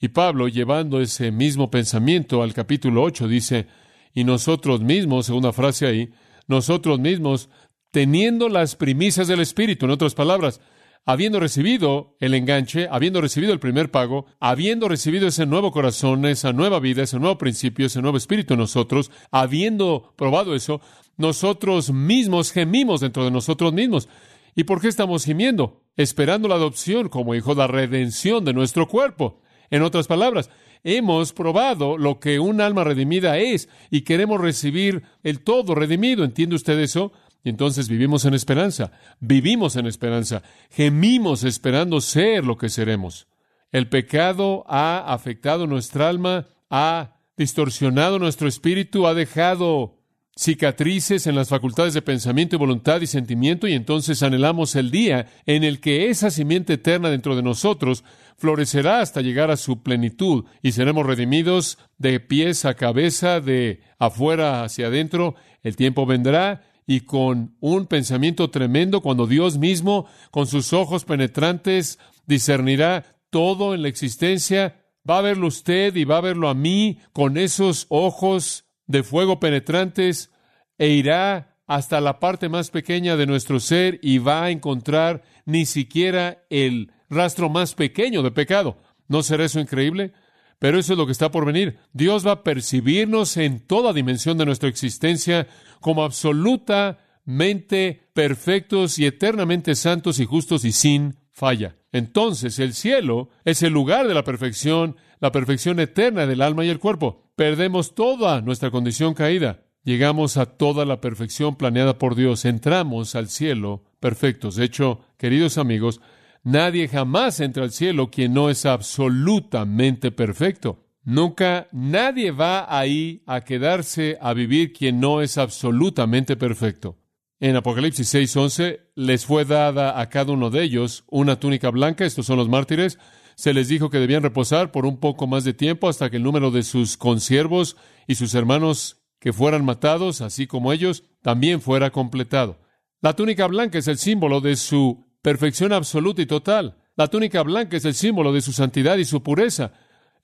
Y 0.00 0.08
Pablo, 0.10 0.46
llevando 0.46 1.00
ese 1.00 1.32
mismo 1.32 1.72
pensamiento 1.72 2.40
al 2.40 2.54
capítulo 2.54 3.02
8, 3.02 3.26
dice, 3.26 3.66
y 4.14 4.22
nosotros 4.22 4.80
mismos, 4.80 5.26
segunda 5.26 5.52
frase 5.52 5.88
ahí, 5.88 6.12
nosotros 6.46 7.00
mismos, 7.00 7.48
teniendo 7.90 8.48
las 8.48 8.76
primicias 8.76 9.26
del 9.26 9.40
Espíritu, 9.40 9.86
en 9.86 9.90
otras 9.90 10.14
palabras, 10.14 10.60
habiendo 11.06 11.38
recibido 11.38 12.16
el 12.18 12.34
enganche, 12.34 12.88
habiendo 12.90 13.20
recibido 13.20 13.52
el 13.52 13.60
primer 13.60 13.92
pago, 13.92 14.26
habiendo 14.40 14.88
recibido 14.88 15.28
ese 15.28 15.46
nuevo 15.46 15.70
corazón, 15.70 16.26
esa 16.26 16.52
nueva 16.52 16.80
vida, 16.80 17.04
ese 17.04 17.20
nuevo 17.20 17.38
principio, 17.38 17.86
ese 17.86 18.02
nuevo 18.02 18.16
espíritu 18.18 18.54
en 18.54 18.60
nosotros, 18.60 19.12
habiendo 19.30 20.12
probado 20.16 20.56
eso, 20.56 20.80
nosotros 21.16 21.92
mismos 21.92 22.50
gemimos 22.50 23.00
dentro 23.00 23.24
de 23.24 23.30
nosotros 23.30 23.72
mismos. 23.72 24.08
¿Y 24.56 24.64
por 24.64 24.80
qué 24.80 24.88
estamos 24.88 25.24
gimiendo? 25.24 25.84
Esperando 25.96 26.48
la 26.48 26.56
adopción 26.56 27.08
como 27.08 27.36
hijo, 27.36 27.54
la 27.54 27.68
redención 27.68 28.44
de 28.44 28.52
nuestro 28.52 28.88
cuerpo. 28.88 29.40
En 29.70 29.82
otras 29.82 30.08
palabras, 30.08 30.50
hemos 30.82 31.32
probado 31.32 31.98
lo 31.98 32.18
que 32.18 32.40
un 32.40 32.60
alma 32.60 32.82
redimida 32.82 33.38
es 33.38 33.68
y 33.90 34.02
queremos 34.02 34.40
recibir 34.40 35.04
el 35.22 35.40
todo 35.40 35.76
redimido. 35.76 36.24
¿Entiende 36.24 36.56
usted 36.56 36.78
eso? 36.80 37.12
Y 37.46 37.48
entonces 37.48 37.88
vivimos 37.88 38.24
en 38.24 38.34
esperanza, 38.34 38.90
vivimos 39.20 39.76
en 39.76 39.86
esperanza, 39.86 40.42
gemimos 40.68 41.44
esperando 41.44 42.00
ser 42.00 42.44
lo 42.44 42.58
que 42.58 42.68
seremos. 42.68 43.28
El 43.70 43.88
pecado 43.88 44.64
ha 44.66 45.14
afectado 45.14 45.68
nuestra 45.68 46.08
alma, 46.08 46.48
ha 46.70 47.20
distorsionado 47.36 48.18
nuestro 48.18 48.48
espíritu, 48.48 49.06
ha 49.06 49.14
dejado 49.14 49.96
cicatrices 50.34 51.28
en 51.28 51.36
las 51.36 51.48
facultades 51.48 51.94
de 51.94 52.02
pensamiento 52.02 52.56
y 52.56 52.58
voluntad 52.58 53.00
y 53.00 53.06
sentimiento, 53.06 53.68
y 53.68 53.74
entonces 53.74 54.24
anhelamos 54.24 54.74
el 54.74 54.90
día 54.90 55.28
en 55.46 55.62
el 55.62 55.78
que 55.78 56.10
esa 56.10 56.32
simiente 56.32 56.72
eterna 56.72 57.10
dentro 57.10 57.36
de 57.36 57.44
nosotros 57.44 58.02
florecerá 58.36 59.00
hasta 59.00 59.20
llegar 59.20 59.52
a 59.52 59.56
su 59.56 59.84
plenitud 59.84 60.46
y 60.62 60.72
seremos 60.72 61.06
redimidos 61.06 61.78
de 61.96 62.18
pies 62.18 62.64
a 62.64 62.74
cabeza, 62.74 63.40
de 63.40 63.82
afuera 64.00 64.64
hacia 64.64 64.88
adentro. 64.88 65.36
El 65.62 65.76
tiempo 65.76 66.06
vendrá 66.06 66.65
y 66.86 67.00
con 67.00 67.56
un 67.60 67.86
pensamiento 67.86 68.50
tremendo, 68.50 69.00
cuando 69.00 69.26
Dios 69.26 69.58
mismo, 69.58 70.06
con 70.30 70.46
sus 70.46 70.72
ojos 70.72 71.04
penetrantes, 71.04 71.98
discernirá 72.26 73.18
todo 73.30 73.74
en 73.74 73.82
la 73.82 73.88
existencia, 73.88 74.84
va 75.08 75.18
a 75.18 75.22
verlo 75.22 75.48
usted 75.48 75.94
y 75.96 76.04
va 76.04 76.18
a 76.18 76.22
verlo 76.22 76.48
a 76.48 76.54
mí 76.54 77.00
con 77.12 77.36
esos 77.36 77.86
ojos 77.88 78.64
de 78.86 79.02
fuego 79.02 79.40
penetrantes 79.40 80.30
e 80.78 80.88
irá 80.88 81.56
hasta 81.66 82.00
la 82.00 82.20
parte 82.20 82.48
más 82.48 82.70
pequeña 82.70 83.16
de 83.16 83.26
nuestro 83.26 83.58
ser 83.58 83.98
y 84.02 84.18
va 84.18 84.44
a 84.44 84.50
encontrar 84.50 85.22
ni 85.44 85.66
siquiera 85.66 86.44
el 86.50 86.92
rastro 87.10 87.48
más 87.48 87.74
pequeño 87.74 88.22
de 88.22 88.30
pecado. 88.30 88.78
¿No 89.08 89.22
será 89.22 89.44
eso 89.44 89.58
increíble? 89.58 90.12
Pero 90.58 90.78
eso 90.78 90.94
es 90.94 90.98
lo 90.98 91.06
que 91.06 91.12
está 91.12 91.30
por 91.30 91.44
venir. 91.44 91.78
Dios 91.92 92.26
va 92.26 92.32
a 92.32 92.42
percibirnos 92.42 93.36
en 93.36 93.60
toda 93.60 93.92
dimensión 93.92 94.38
de 94.38 94.46
nuestra 94.46 94.68
existencia 94.68 95.48
como 95.80 96.04
absolutamente 96.04 98.08
perfectos 98.12 98.98
y 98.98 99.06
eternamente 99.06 99.74
santos 99.74 100.20
y 100.20 100.24
justos 100.24 100.64
y 100.64 100.72
sin 100.72 101.16
falla. 101.32 101.76
Entonces 101.92 102.58
el 102.58 102.74
cielo 102.74 103.30
es 103.44 103.62
el 103.62 103.72
lugar 103.72 104.08
de 104.08 104.14
la 104.14 104.24
perfección, 104.24 104.96
la 105.20 105.32
perfección 105.32 105.80
eterna 105.80 106.26
del 106.26 106.42
alma 106.42 106.64
y 106.64 106.68
el 106.68 106.78
cuerpo. 106.78 107.30
Perdemos 107.36 107.94
toda 107.94 108.40
nuestra 108.40 108.70
condición 108.70 109.14
caída. 109.14 109.62
Llegamos 109.84 110.36
a 110.36 110.46
toda 110.46 110.84
la 110.84 111.00
perfección 111.00 111.56
planeada 111.56 111.98
por 111.98 112.16
Dios. 112.16 112.44
Entramos 112.44 113.14
al 113.14 113.28
cielo 113.28 113.84
perfectos. 114.00 114.56
De 114.56 114.64
hecho, 114.64 115.00
queridos 115.16 115.58
amigos, 115.58 116.00
nadie 116.42 116.88
jamás 116.88 117.40
entra 117.40 117.64
al 117.64 117.70
cielo 117.70 118.10
quien 118.10 118.34
no 118.34 118.50
es 118.50 118.66
absolutamente 118.66 120.10
perfecto. 120.10 120.85
Nunca 121.06 121.68
nadie 121.70 122.32
va 122.32 122.66
ahí 122.68 123.22
a 123.26 123.42
quedarse 123.42 124.18
a 124.20 124.34
vivir 124.34 124.72
quien 124.72 124.98
no 124.98 125.22
es 125.22 125.38
absolutamente 125.38 126.34
perfecto. 126.34 126.98
En 127.38 127.54
Apocalipsis 127.54 128.12
6:11 128.12 128.80
les 128.96 129.24
fue 129.24 129.44
dada 129.44 130.00
a 130.00 130.08
cada 130.08 130.32
uno 130.32 130.50
de 130.50 130.64
ellos 130.64 131.04
una 131.06 131.38
túnica 131.38 131.70
blanca, 131.70 132.04
estos 132.04 132.26
son 132.26 132.38
los 132.38 132.48
mártires, 132.48 132.98
se 133.36 133.54
les 133.54 133.68
dijo 133.68 133.88
que 133.88 134.00
debían 134.00 134.24
reposar 134.24 134.72
por 134.72 134.84
un 134.84 134.98
poco 134.98 135.28
más 135.28 135.44
de 135.44 135.54
tiempo 135.54 135.88
hasta 135.88 136.10
que 136.10 136.16
el 136.16 136.24
número 136.24 136.50
de 136.50 136.64
sus 136.64 136.96
consiervos 136.96 137.76
y 138.08 138.16
sus 138.16 138.34
hermanos 138.34 139.04
que 139.20 139.32
fueran 139.32 139.64
matados, 139.64 140.22
así 140.22 140.48
como 140.48 140.72
ellos, 140.72 141.04
también 141.22 141.60
fuera 141.60 141.90
completado. 141.90 142.58
La 143.00 143.14
túnica 143.14 143.46
blanca 143.46 143.78
es 143.78 143.86
el 143.86 143.98
símbolo 143.98 144.40
de 144.40 144.56
su 144.56 145.06
perfección 145.22 145.72
absoluta 145.72 146.20
y 146.20 146.26
total. 146.26 146.78
La 146.96 147.06
túnica 147.06 147.44
blanca 147.44 147.76
es 147.76 147.84
el 147.84 147.94
símbolo 147.94 148.32
de 148.32 148.40
su 148.40 148.52
santidad 148.52 148.96
y 148.96 149.04
su 149.04 149.22
pureza. 149.22 149.72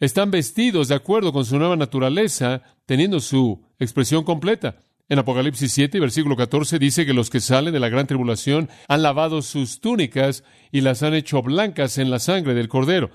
Están 0.02 0.32
vestidos 0.32 0.88
de 0.88 0.96
acuerdo 0.96 1.32
con 1.32 1.44
su 1.44 1.56
nueva 1.60 1.76
naturaleza, 1.76 2.62
teniendo 2.86 3.20
su 3.20 3.64
expresión 3.78 4.24
completa. 4.24 4.80
En 5.08 5.20
Apocalipsis 5.20 5.70
7, 5.70 6.00
versículo 6.00 6.34
14, 6.34 6.80
dice 6.80 7.06
que 7.06 7.14
los 7.14 7.30
que 7.30 7.38
salen 7.38 7.72
de 7.72 7.78
la 7.78 7.88
gran 7.88 8.08
tribulación 8.08 8.68
han 8.88 9.02
lavado 9.02 9.42
sus 9.42 9.80
túnicas 9.80 10.42
y 10.72 10.80
las 10.80 11.04
han 11.04 11.14
hecho 11.14 11.40
blancas 11.40 11.98
en 11.98 12.10
la 12.10 12.18
sangre 12.18 12.52
del 12.52 12.66
Cordero. 12.66 13.10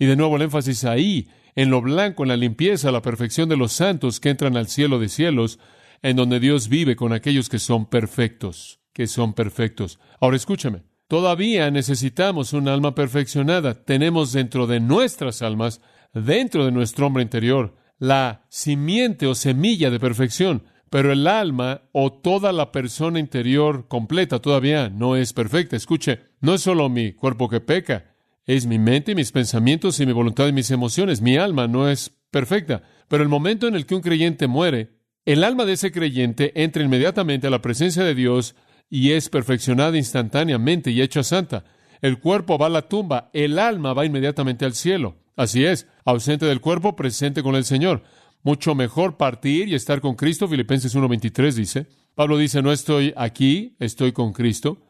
Y 0.00 0.06
de 0.06 0.16
nuevo 0.16 0.34
el 0.34 0.42
énfasis 0.42 0.82
ahí, 0.84 1.28
en 1.54 1.70
lo 1.70 1.80
blanco, 1.80 2.24
en 2.24 2.30
la 2.30 2.36
limpieza, 2.36 2.90
la 2.90 3.02
perfección 3.02 3.48
de 3.48 3.56
los 3.56 3.70
santos 3.70 4.18
que 4.18 4.30
entran 4.30 4.56
al 4.56 4.66
cielo 4.66 4.98
de 4.98 5.10
cielos, 5.10 5.60
en 6.02 6.16
donde 6.16 6.40
Dios 6.40 6.68
vive 6.68 6.96
con 6.96 7.12
aquellos 7.12 7.48
que 7.48 7.60
son 7.60 7.86
perfectos, 7.86 8.80
que 8.92 9.06
son 9.06 9.34
perfectos. 9.34 10.00
Ahora 10.20 10.38
escúchame, 10.38 10.82
todavía 11.06 11.70
necesitamos 11.70 12.52
un 12.52 12.66
alma 12.66 12.96
perfeccionada. 12.96 13.84
Tenemos 13.84 14.32
dentro 14.32 14.66
de 14.66 14.80
nuestras 14.80 15.40
almas, 15.40 15.80
dentro 16.12 16.64
de 16.64 16.72
nuestro 16.72 17.06
hombre 17.06 17.22
interior, 17.22 17.76
la 17.98 18.46
simiente 18.48 19.26
o 19.26 19.34
semilla 19.34 19.90
de 19.90 20.00
perfección. 20.00 20.64
Pero 20.90 21.10
el 21.10 21.26
alma 21.26 21.82
o 21.92 22.12
toda 22.12 22.52
la 22.52 22.70
persona 22.70 23.18
interior 23.18 23.88
completa 23.88 24.40
todavía 24.40 24.90
no 24.90 25.16
es 25.16 25.32
perfecta. 25.32 25.74
Escuche, 25.74 26.20
no 26.40 26.54
es 26.54 26.60
solo 26.60 26.90
mi 26.90 27.14
cuerpo 27.14 27.48
que 27.48 27.60
peca, 27.60 28.14
es 28.44 28.66
mi 28.66 28.78
mente, 28.78 29.14
mis 29.14 29.32
pensamientos 29.32 30.00
y 30.00 30.06
mi 30.06 30.12
voluntad 30.12 30.48
y 30.48 30.52
mis 30.52 30.70
emociones. 30.70 31.22
Mi 31.22 31.38
alma 31.38 31.66
no 31.66 31.88
es 31.88 32.12
perfecta. 32.30 32.82
Pero 33.08 33.22
el 33.22 33.28
momento 33.28 33.68
en 33.68 33.74
el 33.74 33.86
que 33.86 33.94
un 33.94 34.02
creyente 34.02 34.48
muere, 34.48 34.90
el 35.24 35.44
alma 35.44 35.64
de 35.64 35.74
ese 35.74 35.92
creyente 35.92 36.52
entra 36.62 36.82
inmediatamente 36.82 37.46
a 37.46 37.50
la 37.50 37.62
presencia 37.62 38.02
de 38.02 38.14
Dios 38.14 38.56
y 38.90 39.12
es 39.12 39.28
perfeccionada 39.28 39.96
instantáneamente 39.96 40.90
y 40.90 41.00
hecha 41.00 41.22
santa. 41.22 41.64
El 42.02 42.18
cuerpo 42.18 42.58
va 42.58 42.66
a 42.66 42.70
la 42.70 42.82
tumba, 42.82 43.30
el 43.32 43.58
alma 43.58 43.94
va 43.94 44.04
inmediatamente 44.04 44.64
al 44.64 44.74
cielo. 44.74 45.16
Así 45.36 45.64
es, 45.64 45.86
ausente 46.04 46.44
del 46.46 46.60
cuerpo, 46.60 46.96
presente 46.96 47.42
con 47.42 47.54
el 47.54 47.64
Señor. 47.64 48.02
Mucho 48.42 48.74
mejor 48.74 49.16
partir 49.16 49.68
y 49.68 49.74
estar 49.74 50.00
con 50.00 50.16
Cristo. 50.16 50.48
Filipenses 50.48 50.94
1.23 50.96 51.52
dice. 51.52 51.86
Pablo 52.16 52.36
dice, 52.36 52.60
no 52.60 52.72
estoy 52.72 53.14
aquí, 53.16 53.76
estoy 53.78 54.12
con 54.12 54.32
Cristo. 54.32 54.82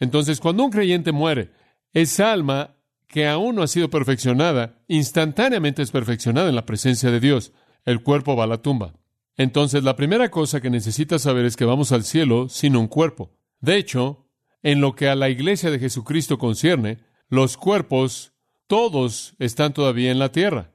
Entonces, 0.00 0.40
cuando 0.40 0.64
un 0.64 0.70
creyente 0.70 1.12
muere, 1.12 1.52
esa 1.92 2.32
alma 2.32 2.76
que 3.06 3.28
aún 3.28 3.54
no 3.54 3.62
ha 3.62 3.68
sido 3.68 3.88
perfeccionada, 3.88 4.82
instantáneamente 4.88 5.82
es 5.82 5.90
perfeccionada 5.90 6.48
en 6.48 6.56
la 6.56 6.66
presencia 6.66 7.10
de 7.10 7.20
Dios. 7.20 7.52
El 7.84 8.02
cuerpo 8.02 8.34
va 8.36 8.44
a 8.44 8.48
la 8.48 8.62
tumba. 8.62 8.94
Entonces, 9.36 9.84
la 9.84 9.96
primera 9.96 10.30
cosa 10.30 10.60
que 10.60 10.68
necesitas 10.68 11.22
saber 11.22 11.44
es 11.44 11.56
que 11.56 11.64
vamos 11.64 11.92
al 11.92 12.04
cielo 12.04 12.48
sin 12.48 12.76
un 12.76 12.88
cuerpo. 12.88 13.30
De 13.60 13.76
hecho, 13.76 14.26
en 14.62 14.80
lo 14.80 14.94
que 14.94 15.08
a 15.08 15.14
la 15.14 15.28
iglesia 15.28 15.70
de 15.70 15.78
Jesucristo 15.78 16.38
concierne, 16.38 16.98
los 17.28 17.56
cuerpos, 17.56 18.32
todos 18.66 19.34
están 19.38 19.72
todavía 19.72 20.10
en 20.10 20.18
la 20.18 20.32
tierra. 20.32 20.72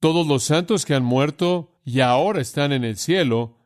Todos 0.00 0.26
los 0.26 0.44
santos 0.44 0.84
que 0.84 0.94
han 0.94 1.04
muerto 1.04 1.72
y 1.84 2.00
ahora 2.00 2.40
están 2.40 2.72
en 2.72 2.84
el 2.84 2.96
cielo, 2.96 3.56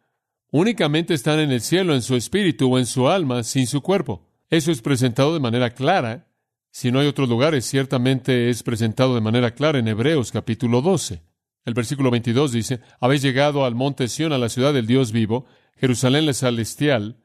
únicamente 0.51 1.15
están 1.15 1.39
en 1.39 1.51
el 1.51 1.61
cielo 1.61 1.95
en 1.95 2.03
su 2.03 2.17
espíritu 2.17 2.73
o 2.73 2.79
en 2.79 2.87
su 2.87 3.09
alma, 3.09 3.43
sin 3.43 3.67
su 3.67 3.81
cuerpo. 3.81 4.27
Eso 4.49 4.73
es 4.73 4.83
presentado 4.83 5.33
de 5.35 5.41
manera 5.41 5.71
clara. 5.71 6.27
Si 6.71 6.91
no 6.93 7.01
hay 7.01 7.07
otros 7.07 7.29
lugares, 7.29 7.65
ciertamente 7.65 8.49
es 8.49 8.63
presentado 8.63 9.15
de 9.15 9.21
manera 9.21 9.53
clara 9.55 9.79
en 9.79 9.89
Hebreos 9.89 10.33
capítulo 10.33 10.83
12. 10.83 11.23
El 11.65 11.75
versículo 11.75 12.11
22 12.11 12.53
dice, 12.53 12.81
habéis 13.01 13.23
llegado 13.23 13.65
al 13.65 13.75
monte 13.75 14.09
Sión, 14.09 14.33
a 14.33 14.39
la 14.39 14.49
ciudad 14.49 14.73
del 14.73 14.87
Dios 14.87 15.13
vivo, 15.13 15.47
Jerusalén 15.77 16.27
la 16.27 16.33
celestial, 16.33 17.17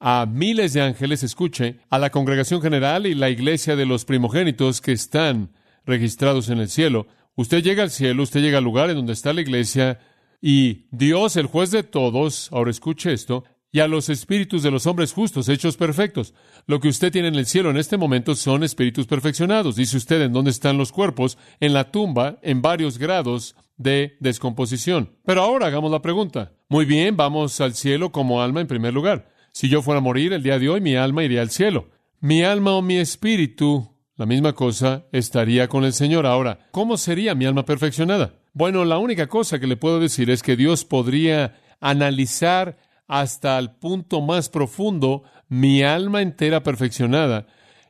a 0.00 0.26
miles 0.26 0.72
de 0.72 0.80
ángeles, 0.80 1.22
escuche, 1.22 1.78
a 1.90 1.98
la 1.98 2.10
congregación 2.10 2.60
general 2.60 3.06
y 3.06 3.14
la 3.14 3.30
iglesia 3.30 3.76
de 3.76 3.86
los 3.86 4.04
primogénitos 4.04 4.80
que 4.80 4.92
están 4.92 5.50
registrados 5.84 6.48
en 6.48 6.58
el 6.58 6.68
cielo, 6.68 7.06
Usted 7.40 7.62
llega 7.62 7.82
al 7.82 7.90
cielo, 7.90 8.22
usted 8.22 8.42
llega 8.42 8.58
al 8.58 8.64
lugar 8.64 8.90
en 8.90 8.96
donde 8.96 9.14
está 9.14 9.32
la 9.32 9.40
iglesia 9.40 9.98
y 10.42 10.86
Dios, 10.90 11.36
el 11.36 11.46
juez 11.46 11.70
de 11.70 11.82
todos, 11.82 12.50
ahora 12.52 12.70
escuche 12.70 13.14
esto, 13.14 13.44
y 13.72 13.80
a 13.80 13.88
los 13.88 14.10
espíritus 14.10 14.62
de 14.62 14.70
los 14.70 14.86
hombres 14.86 15.14
justos, 15.14 15.48
hechos 15.48 15.78
perfectos. 15.78 16.34
Lo 16.66 16.80
que 16.80 16.88
usted 16.88 17.10
tiene 17.10 17.28
en 17.28 17.36
el 17.36 17.46
cielo 17.46 17.70
en 17.70 17.78
este 17.78 17.96
momento 17.96 18.34
son 18.34 18.62
espíritus 18.62 19.06
perfeccionados. 19.06 19.76
Dice 19.76 19.96
usted 19.96 20.20
en 20.20 20.34
dónde 20.34 20.50
están 20.50 20.76
los 20.76 20.92
cuerpos, 20.92 21.38
en 21.60 21.72
la 21.72 21.90
tumba, 21.90 22.38
en 22.42 22.60
varios 22.60 22.98
grados 22.98 23.56
de 23.78 24.18
descomposición. 24.20 25.16
Pero 25.24 25.40
ahora 25.40 25.68
hagamos 25.68 25.90
la 25.90 26.02
pregunta. 26.02 26.52
Muy 26.68 26.84
bien, 26.84 27.16
vamos 27.16 27.58
al 27.62 27.74
cielo 27.74 28.12
como 28.12 28.42
alma 28.42 28.60
en 28.60 28.66
primer 28.66 28.92
lugar. 28.92 29.30
Si 29.52 29.68
yo 29.68 29.82
fuera 29.82 29.98
a 29.98 30.02
morir 30.02 30.32
el 30.32 30.42
día 30.42 30.58
de 30.58 30.68
hoy, 30.68 30.80
mi 30.80 30.96
alma 30.96 31.24
iría 31.24 31.42
al 31.42 31.50
cielo. 31.50 31.90
Mi 32.20 32.42
alma 32.42 32.74
o 32.74 32.82
mi 32.82 32.96
espíritu 32.96 33.90
la 34.20 34.26
misma 34.26 34.52
cosa 34.52 35.06
estaría 35.12 35.66
con 35.68 35.82
el 35.82 35.94
Señor. 35.94 36.26
Ahora, 36.26 36.68
¿cómo 36.72 36.98
sería 36.98 37.34
mi 37.34 37.46
alma 37.46 37.64
perfeccionada? 37.64 38.34
Bueno, 38.52 38.84
la 38.84 38.98
única 38.98 39.28
cosa 39.28 39.58
que 39.58 39.66
le 39.66 39.78
puedo 39.78 39.98
decir 39.98 40.28
es 40.28 40.42
que 40.42 40.56
Dios 40.56 40.84
podría 40.84 41.58
analizar 41.80 42.76
hasta 43.08 43.58
el 43.58 43.70
punto 43.70 44.20
más 44.20 44.50
profundo 44.50 45.22
mi 45.48 45.82
alma 45.82 46.20
entera 46.20 46.62
perfeccionada 46.62 47.46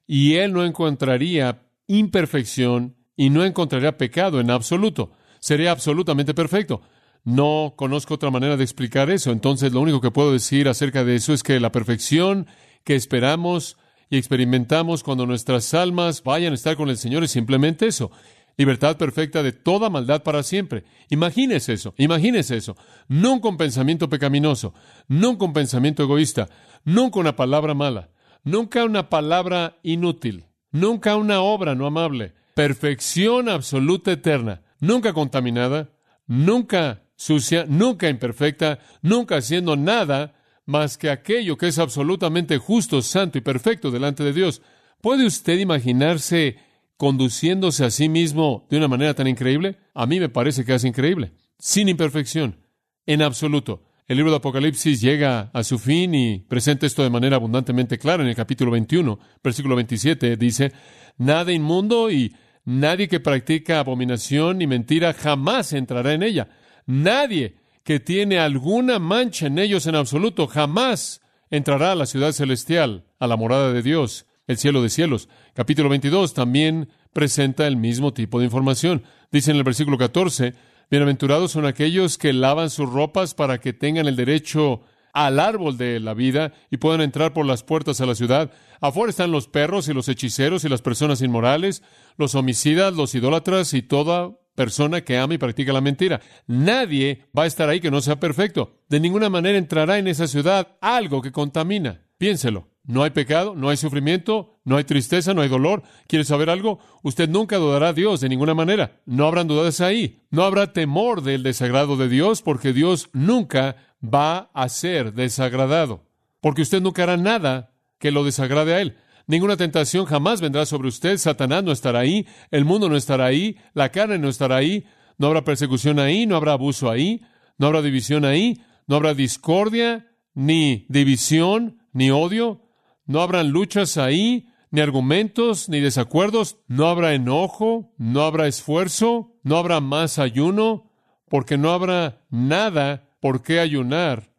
y 0.06 0.34
Él 0.34 0.52
no 0.52 0.64
encontraría 0.64 1.62
imperfección 1.88 2.94
y 3.16 3.30
no 3.30 3.44
encontraría 3.44 3.98
pecado 3.98 4.38
en 4.38 4.52
absoluto. 4.52 5.10
Sería 5.40 5.72
absolutamente 5.72 6.32
perfecto. 6.32 6.80
No 7.24 7.74
conozco 7.76 8.14
otra 8.14 8.30
manera 8.30 8.56
de 8.56 8.64
explicar 8.64 9.10
eso. 9.10 9.30
Entonces, 9.30 9.72
lo 9.72 9.80
único 9.80 10.00
que 10.00 10.10
puedo 10.10 10.32
decir 10.32 10.68
acerca 10.68 11.04
de 11.04 11.16
eso 11.16 11.32
es 11.32 11.42
que 11.42 11.60
la 11.60 11.72
perfección 11.72 12.46
que 12.84 12.96
esperamos 12.96 13.76
y 14.08 14.16
experimentamos 14.16 15.02
cuando 15.02 15.26
nuestras 15.26 15.72
almas 15.74 16.22
vayan 16.22 16.52
a 16.52 16.56
estar 16.56 16.76
con 16.76 16.88
el 16.88 16.96
Señor 16.96 17.22
es 17.22 17.30
simplemente 17.30 17.86
eso. 17.86 18.10
Libertad 18.56 18.96
perfecta 18.96 19.42
de 19.42 19.52
toda 19.52 19.88
maldad 19.88 20.22
para 20.22 20.42
siempre. 20.42 20.84
Imagínese 21.08 21.72
eso, 21.72 21.94
imagínese 21.96 22.56
eso. 22.56 22.76
Nunca 23.08 23.48
un 23.48 23.56
pensamiento 23.56 24.08
pecaminoso, 24.08 24.74
nunca 25.08 25.44
un 25.44 25.52
pensamiento 25.52 26.02
egoísta, 26.02 26.48
nunca 26.84 27.20
una 27.20 27.36
palabra 27.36 27.72
mala, 27.72 28.10
nunca 28.42 28.84
una 28.84 29.08
palabra 29.08 29.78
inútil, 29.82 30.44
nunca 30.72 31.16
una 31.16 31.40
obra 31.40 31.74
no 31.74 31.86
amable. 31.86 32.34
Perfección 32.54 33.48
absoluta 33.48 34.12
eterna, 34.12 34.62
nunca 34.80 35.12
contaminada, 35.12 35.90
nunca 36.26 37.04
sucia, 37.20 37.66
nunca 37.68 38.08
imperfecta, 38.08 38.78
nunca 39.02 39.36
haciendo 39.36 39.76
nada 39.76 40.32
más 40.64 40.96
que 40.96 41.10
aquello 41.10 41.58
que 41.58 41.68
es 41.68 41.78
absolutamente 41.78 42.56
justo, 42.56 43.02
santo 43.02 43.36
y 43.36 43.42
perfecto 43.42 43.90
delante 43.90 44.24
de 44.24 44.32
Dios. 44.32 44.62
¿Puede 45.02 45.26
usted 45.26 45.58
imaginarse 45.58 46.56
conduciéndose 46.96 47.84
a 47.84 47.90
sí 47.90 48.08
mismo 48.08 48.66
de 48.70 48.78
una 48.78 48.88
manera 48.88 49.12
tan 49.12 49.26
increíble? 49.26 49.76
A 49.92 50.06
mí 50.06 50.18
me 50.18 50.30
parece 50.30 50.64
que 50.64 50.74
es 50.74 50.84
increíble, 50.84 51.32
sin 51.58 51.90
imperfección, 51.90 52.56
en 53.04 53.20
absoluto. 53.20 53.82
El 54.06 54.16
libro 54.16 54.30
de 54.30 54.38
Apocalipsis 54.38 55.02
llega 55.02 55.50
a 55.52 55.62
su 55.62 55.78
fin 55.78 56.14
y 56.14 56.38
presenta 56.38 56.86
esto 56.86 57.02
de 57.02 57.10
manera 57.10 57.36
abundantemente 57.36 57.98
clara 57.98 58.22
en 58.22 58.30
el 58.30 58.34
capítulo 58.34 58.70
21, 58.70 59.18
versículo 59.44 59.76
27, 59.76 60.38
dice, 60.38 60.72
nada 61.18 61.52
inmundo 61.52 62.10
y 62.10 62.34
nadie 62.64 63.08
que 63.08 63.20
practica 63.20 63.78
abominación 63.78 64.56
ni 64.56 64.66
mentira 64.66 65.12
jamás 65.12 65.74
entrará 65.74 66.14
en 66.14 66.22
ella. 66.22 66.48
Nadie 66.90 67.54
que 67.84 68.00
tiene 68.00 68.40
alguna 68.40 68.98
mancha 68.98 69.46
en 69.46 69.60
ellos 69.60 69.86
en 69.86 69.94
absoluto 69.94 70.48
jamás 70.48 71.20
entrará 71.48 71.92
a 71.92 71.94
la 71.94 72.04
ciudad 72.04 72.32
celestial, 72.32 73.04
a 73.20 73.28
la 73.28 73.36
morada 73.36 73.72
de 73.72 73.80
Dios, 73.80 74.26
el 74.48 74.58
cielo 74.58 74.82
de 74.82 74.88
cielos. 74.88 75.28
Capítulo 75.54 75.88
22 75.88 76.34
también 76.34 76.88
presenta 77.12 77.68
el 77.68 77.76
mismo 77.76 78.12
tipo 78.12 78.40
de 78.40 78.46
información. 78.46 79.04
Dice 79.30 79.52
en 79.52 79.58
el 79.58 79.62
versículo 79.62 79.98
14, 79.98 80.54
Bienaventurados 80.90 81.52
son 81.52 81.64
aquellos 81.64 82.18
que 82.18 82.32
lavan 82.32 82.70
sus 82.70 82.90
ropas 82.90 83.34
para 83.34 83.60
que 83.60 83.72
tengan 83.72 84.08
el 84.08 84.16
derecho 84.16 84.80
al 85.12 85.38
árbol 85.38 85.78
de 85.78 86.00
la 86.00 86.14
vida 86.14 86.54
y 86.72 86.78
puedan 86.78 87.02
entrar 87.02 87.32
por 87.32 87.46
las 87.46 87.62
puertas 87.62 88.00
a 88.00 88.06
la 88.06 88.16
ciudad. 88.16 88.50
Afuera 88.80 89.10
están 89.10 89.30
los 89.30 89.46
perros 89.46 89.86
y 89.86 89.94
los 89.94 90.08
hechiceros 90.08 90.64
y 90.64 90.68
las 90.68 90.82
personas 90.82 91.22
inmorales, 91.22 91.84
los 92.16 92.34
homicidas, 92.34 92.94
los 92.94 93.14
idólatras 93.14 93.74
y 93.74 93.82
toda 93.82 94.32
persona 94.60 95.00
que 95.00 95.16
ama 95.16 95.32
y 95.32 95.38
practica 95.38 95.72
la 95.72 95.80
mentira. 95.80 96.20
Nadie 96.46 97.24
va 97.34 97.44
a 97.44 97.46
estar 97.46 97.70
ahí 97.70 97.80
que 97.80 97.90
no 97.90 98.02
sea 98.02 98.20
perfecto. 98.20 98.74
De 98.90 99.00
ninguna 99.00 99.30
manera 99.30 99.56
entrará 99.56 99.96
en 99.96 100.06
esa 100.06 100.26
ciudad 100.26 100.76
algo 100.82 101.22
que 101.22 101.32
contamina. 101.32 102.02
Piénselo. 102.18 102.68
No 102.84 103.02
hay 103.02 103.08
pecado, 103.08 103.54
no 103.56 103.70
hay 103.70 103.78
sufrimiento, 103.78 104.60
no 104.66 104.76
hay 104.76 104.84
tristeza, 104.84 105.32
no 105.32 105.40
hay 105.40 105.48
dolor. 105.48 105.82
¿Quiere 106.08 106.26
saber 106.26 106.50
algo? 106.50 106.78
Usted 107.02 107.26
nunca 107.26 107.56
dudará 107.56 107.88
a 107.88 107.92
Dios 107.94 108.20
de 108.20 108.28
ninguna 108.28 108.52
manera. 108.52 109.00
No 109.06 109.26
habrán 109.26 109.48
dudas 109.48 109.80
ahí. 109.80 110.20
No 110.30 110.42
habrá 110.42 110.74
temor 110.74 111.22
del 111.22 111.42
desagrado 111.42 111.96
de 111.96 112.10
Dios 112.10 112.42
porque 112.42 112.74
Dios 112.74 113.08
nunca 113.14 113.76
va 114.04 114.50
a 114.52 114.68
ser 114.68 115.14
desagradado. 115.14 116.04
Porque 116.42 116.60
usted 116.60 116.82
nunca 116.82 117.04
hará 117.04 117.16
nada 117.16 117.72
que 117.98 118.10
lo 118.10 118.24
desagrade 118.24 118.74
a 118.74 118.82
Él. 118.82 118.98
Ninguna 119.30 119.56
tentación 119.56 120.06
jamás 120.06 120.40
vendrá 120.40 120.66
sobre 120.66 120.88
usted. 120.88 121.16
Satanás 121.16 121.62
no 121.62 121.70
estará 121.70 122.00
ahí, 122.00 122.26
el 122.50 122.64
mundo 122.64 122.88
no 122.88 122.96
estará 122.96 123.26
ahí, 123.26 123.58
la 123.74 123.90
carne 123.90 124.18
no 124.18 124.28
estará 124.28 124.56
ahí, 124.56 124.86
no 125.18 125.28
habrá 125.28 125.44
persecución 125.44 126.00
ahí, 126.00 126.26
no 126.26 126.34
habrá 126.34 126.54
abuso 126.54 126.90
ahí, 126.90 127.22
no 127.56 127.68
habrá 127.68 127.80
división 127.80 128.24
ahí, 128.24 128.60
no 128.88 128.96
habrá 128.96 129.14
discordia, 129.14 130.08
ni 130.34 130.84
división, 130.88 131.78
ni 131.92 132.10
odio, 132.10 132.62
no 133.06 133.20
habrán 133.22 133.50
luchas 133.50 133.98
ahí, 133.98 134.48
ni 134.72 134.80
argumentos, 134.80 135.68
ni 135.68 135.78
desacuerdos, 135.78 136.56
no 136.66 136.88
habrá 136.88 137.14
enojo, 137.14 137.94
no 137.98 138.22
habrá 138.22 138.48
esfuerzo, 138.48 139.36
no 139.44 139.58
habrá 139.58 139.78
más 139.78 140.18
ayuno, 140.18 140.90
porque 141.28 141.56
no 141.56 141.70
habrá 141.70 142.24
nada 142.30 143.14
por 143.20 143.44
qué 143.44 143.60
ayunar. 143.60 144.32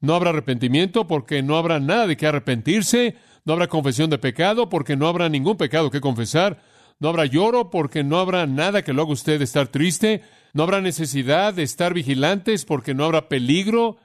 No 0.00 0.14
habrá 0.14 0.30
arrepentimiento 0.30 1.08
porque 1.08 1.42
no 1.42 1.56
habrá 1.56 1.80
nada 1.80 2.06
de 2.06 2.16
qué 2.16 2.28
arrepentirse, 2.28 3.16
no 3.46 3.52
habrá 3.52 3.68
confesión 3.68 4.10
de 4.10 4.18
pecado 4.18 4.68
porque 4.68 4.96
no 4.96 5.06
habrá 5.06 5.30
ningún 5.30 5.56
pecado 5.56 5.90
que 5.90 6.00
confesar, 6.02 6.60
no 6.98 7.08
habrá 7.08 7.24
lloro 7.26 7.70
porque 7.70 8.02
no 8.02 8.18
habrá 8.18 8.46
nada 8.46 8.82
que 8.82 8.92
lo 8.92 9.02
haga 9.02 9.12
usted 9.12 9.40
estar 9.40 9.68
triste, 9.68 10.22
no 10.52 10.64
habrá 10.64 10.80
necesidad 10.80 11.54
de 11.54 11.62
estar 11.62 11.94
vigilantes 11.94 12.64
porque 12.64 12.92
no 12.92 13.04
habrá 13.04 13.28
peligro 13.28 13.96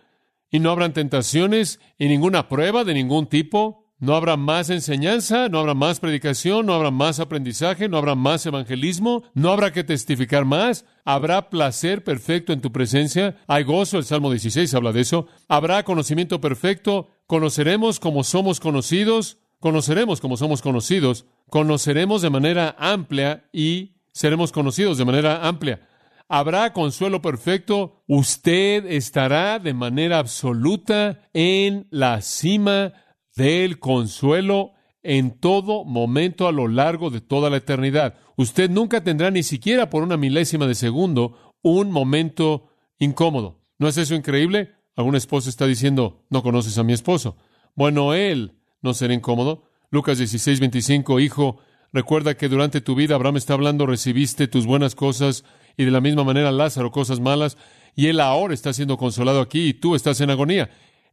y 0.52 0.60
no 0.60 0.70
habrán 0.70 0.94
tentaciones 0.94 1.80
y 1.98 2.08
ninguna 2.08 2.50
prueba 2.50 2.84
de 2.84 2.94
ningún 2.94 3.28
tipo. 3.28 3.81
No 4.02 4.16
habrá 4.16 4.36
más 4.36 4.72
enseñanza, 4.72 5.48
no 5.48 5.60
habrá 5.60 5.76
más 5.76 6.00
predicación, 6.00 6.66
no 6.66 6.74
habrá 6.74 6.90
más 6.90 7.20
aprendizaje, 7.20 7.88
no 7.88 8.00
habrá 8.00 8.16
más 8.16 8.44
evangelismo, 8.48 9.22
no 9.36 9.52
habrá 9.52 9.72
que 9.72 9.84
testificar 9.84 10.44
más, 10.44 10.86
habrá 11.06 11.52
placer 11.52 12.04
perfecto 12.04 12.52
en 12.52 12.62
tu 12.62 12.72
presencia, 12.72 13.38
hay 13.46 13.64
gozo, 13.64 14.00
el 14.00 14.04
Salmo 14.04 14.32
16 14.32 14.74
habla 14.74 14.92
de 14.92 15.02
eso, 15.02 15.28
habrá 15.48 15.84
conocimiento 15.84 16.42
perfecto, 16.42 17.10
conoceremos 17.28 18.00
como 18.00 18.24
somos 18.24 18.60
conocidos, 18.60 19.38
conoceremos 19.60 20.20
como 20.20 20.36
somos 20.36 20.64
conocidos, 20.64 21.28
conoceremos 21.52 22.24
de 22.24 22.32
manera 22.32 22.76
amplia 22.80 23.46
y 23.54 23.98
seremos 24.14 24.52
conocidos 24.52 24.98
de 24.98 25.06
manera 25.06 25.48
amplia. 25.48 25.88
Habrá 26.28 26.74
consuelo 26.74 27.22
perfecto, 27.22 28.02
usted 28.08 28.84
estará 28.88 29.60
de 29.60 29.76
manera 29.76 30.18
absoluta 30.18 31.20
en 31.34 31.86
la 31.92 32.22
cima 32.22 32.94
del 33.36 33.80
consuelo 33.80 34.74
en 35.04 35.40
todo 35.40 35.84
momento 35.84 36.48
a 36.48 36.52
lo 36.52 36.68
largo 36.68 37.10
de 37.10 37.22
toda 37.22 37.50
la 37.50 37.58
eternidad. 37.58 38.16
Usted 38.36 38.70
nunca 38.70 39.04
tendrá 39.04 39.32
ni 39.32 39.44
siquiera 39.44 39.90
por 39.90 40.04
una 40.04 40.18
milésima 40.18 40.68
de 40.68 40.76
segundo 40.76 41.56
un 41.62 41.92
momento 41.92 42.70
incómodo. 43.00 43.62
¿No 43.78 43.88
es 43.88 43.98
eso 43.98 44.16
increíble? 44.16 44.74
Algún 44.96 45.16
esposo 45.16 45.50
está 45.50 45.66
diciendo, 45.66 46.26
no 46.30 46.44
conoces 46.44 46.78
a 46.78 46.84
mi 46.84 46.94
esposo. 46.94 47.38
Bueno, 47.76 48.14
él 48.14 48.60
no 48.82 48.94
será 48.94 49.14
incómodo. 49.14 49.64
Lucas 49.90 50.18
16, 50.18 50.60
25, 50.60 51.20
hijo, 51.20 51.58
recuerda 51.92 52.36
que 52.36 52.50
durante 52.50 52.82
tu 52.82 52.96
vida 52.96 53.16
Abraham 53.16 53.38
está 53.38 53.54
hablando, 53.54 53.86
recibiste 53.86 54.48
tus 54.48 54.66
buenas 54.66 54.96
cosas 54.96 55.44
y 55.78 55.86
de 55.86 55.92
la 55.92 56.02
misma 56.02 56.24
manera 56.24 56.52
Lázaro 56.52 56.92
cosas 56.92 57.20
malas, 57.20 57.58
y 57.96 58.08
él 58.08 58.20
ahora 58.20 58.54
está 58.54 58.74
siendo 58.74 58.98
consolado 58.98 59.42
aquí 59.42 59.70
y 59.70 59.74
tú 59.74 59.96
estás 59.96 60.22
en 60.22 60.30
agonía. 60.30 60.70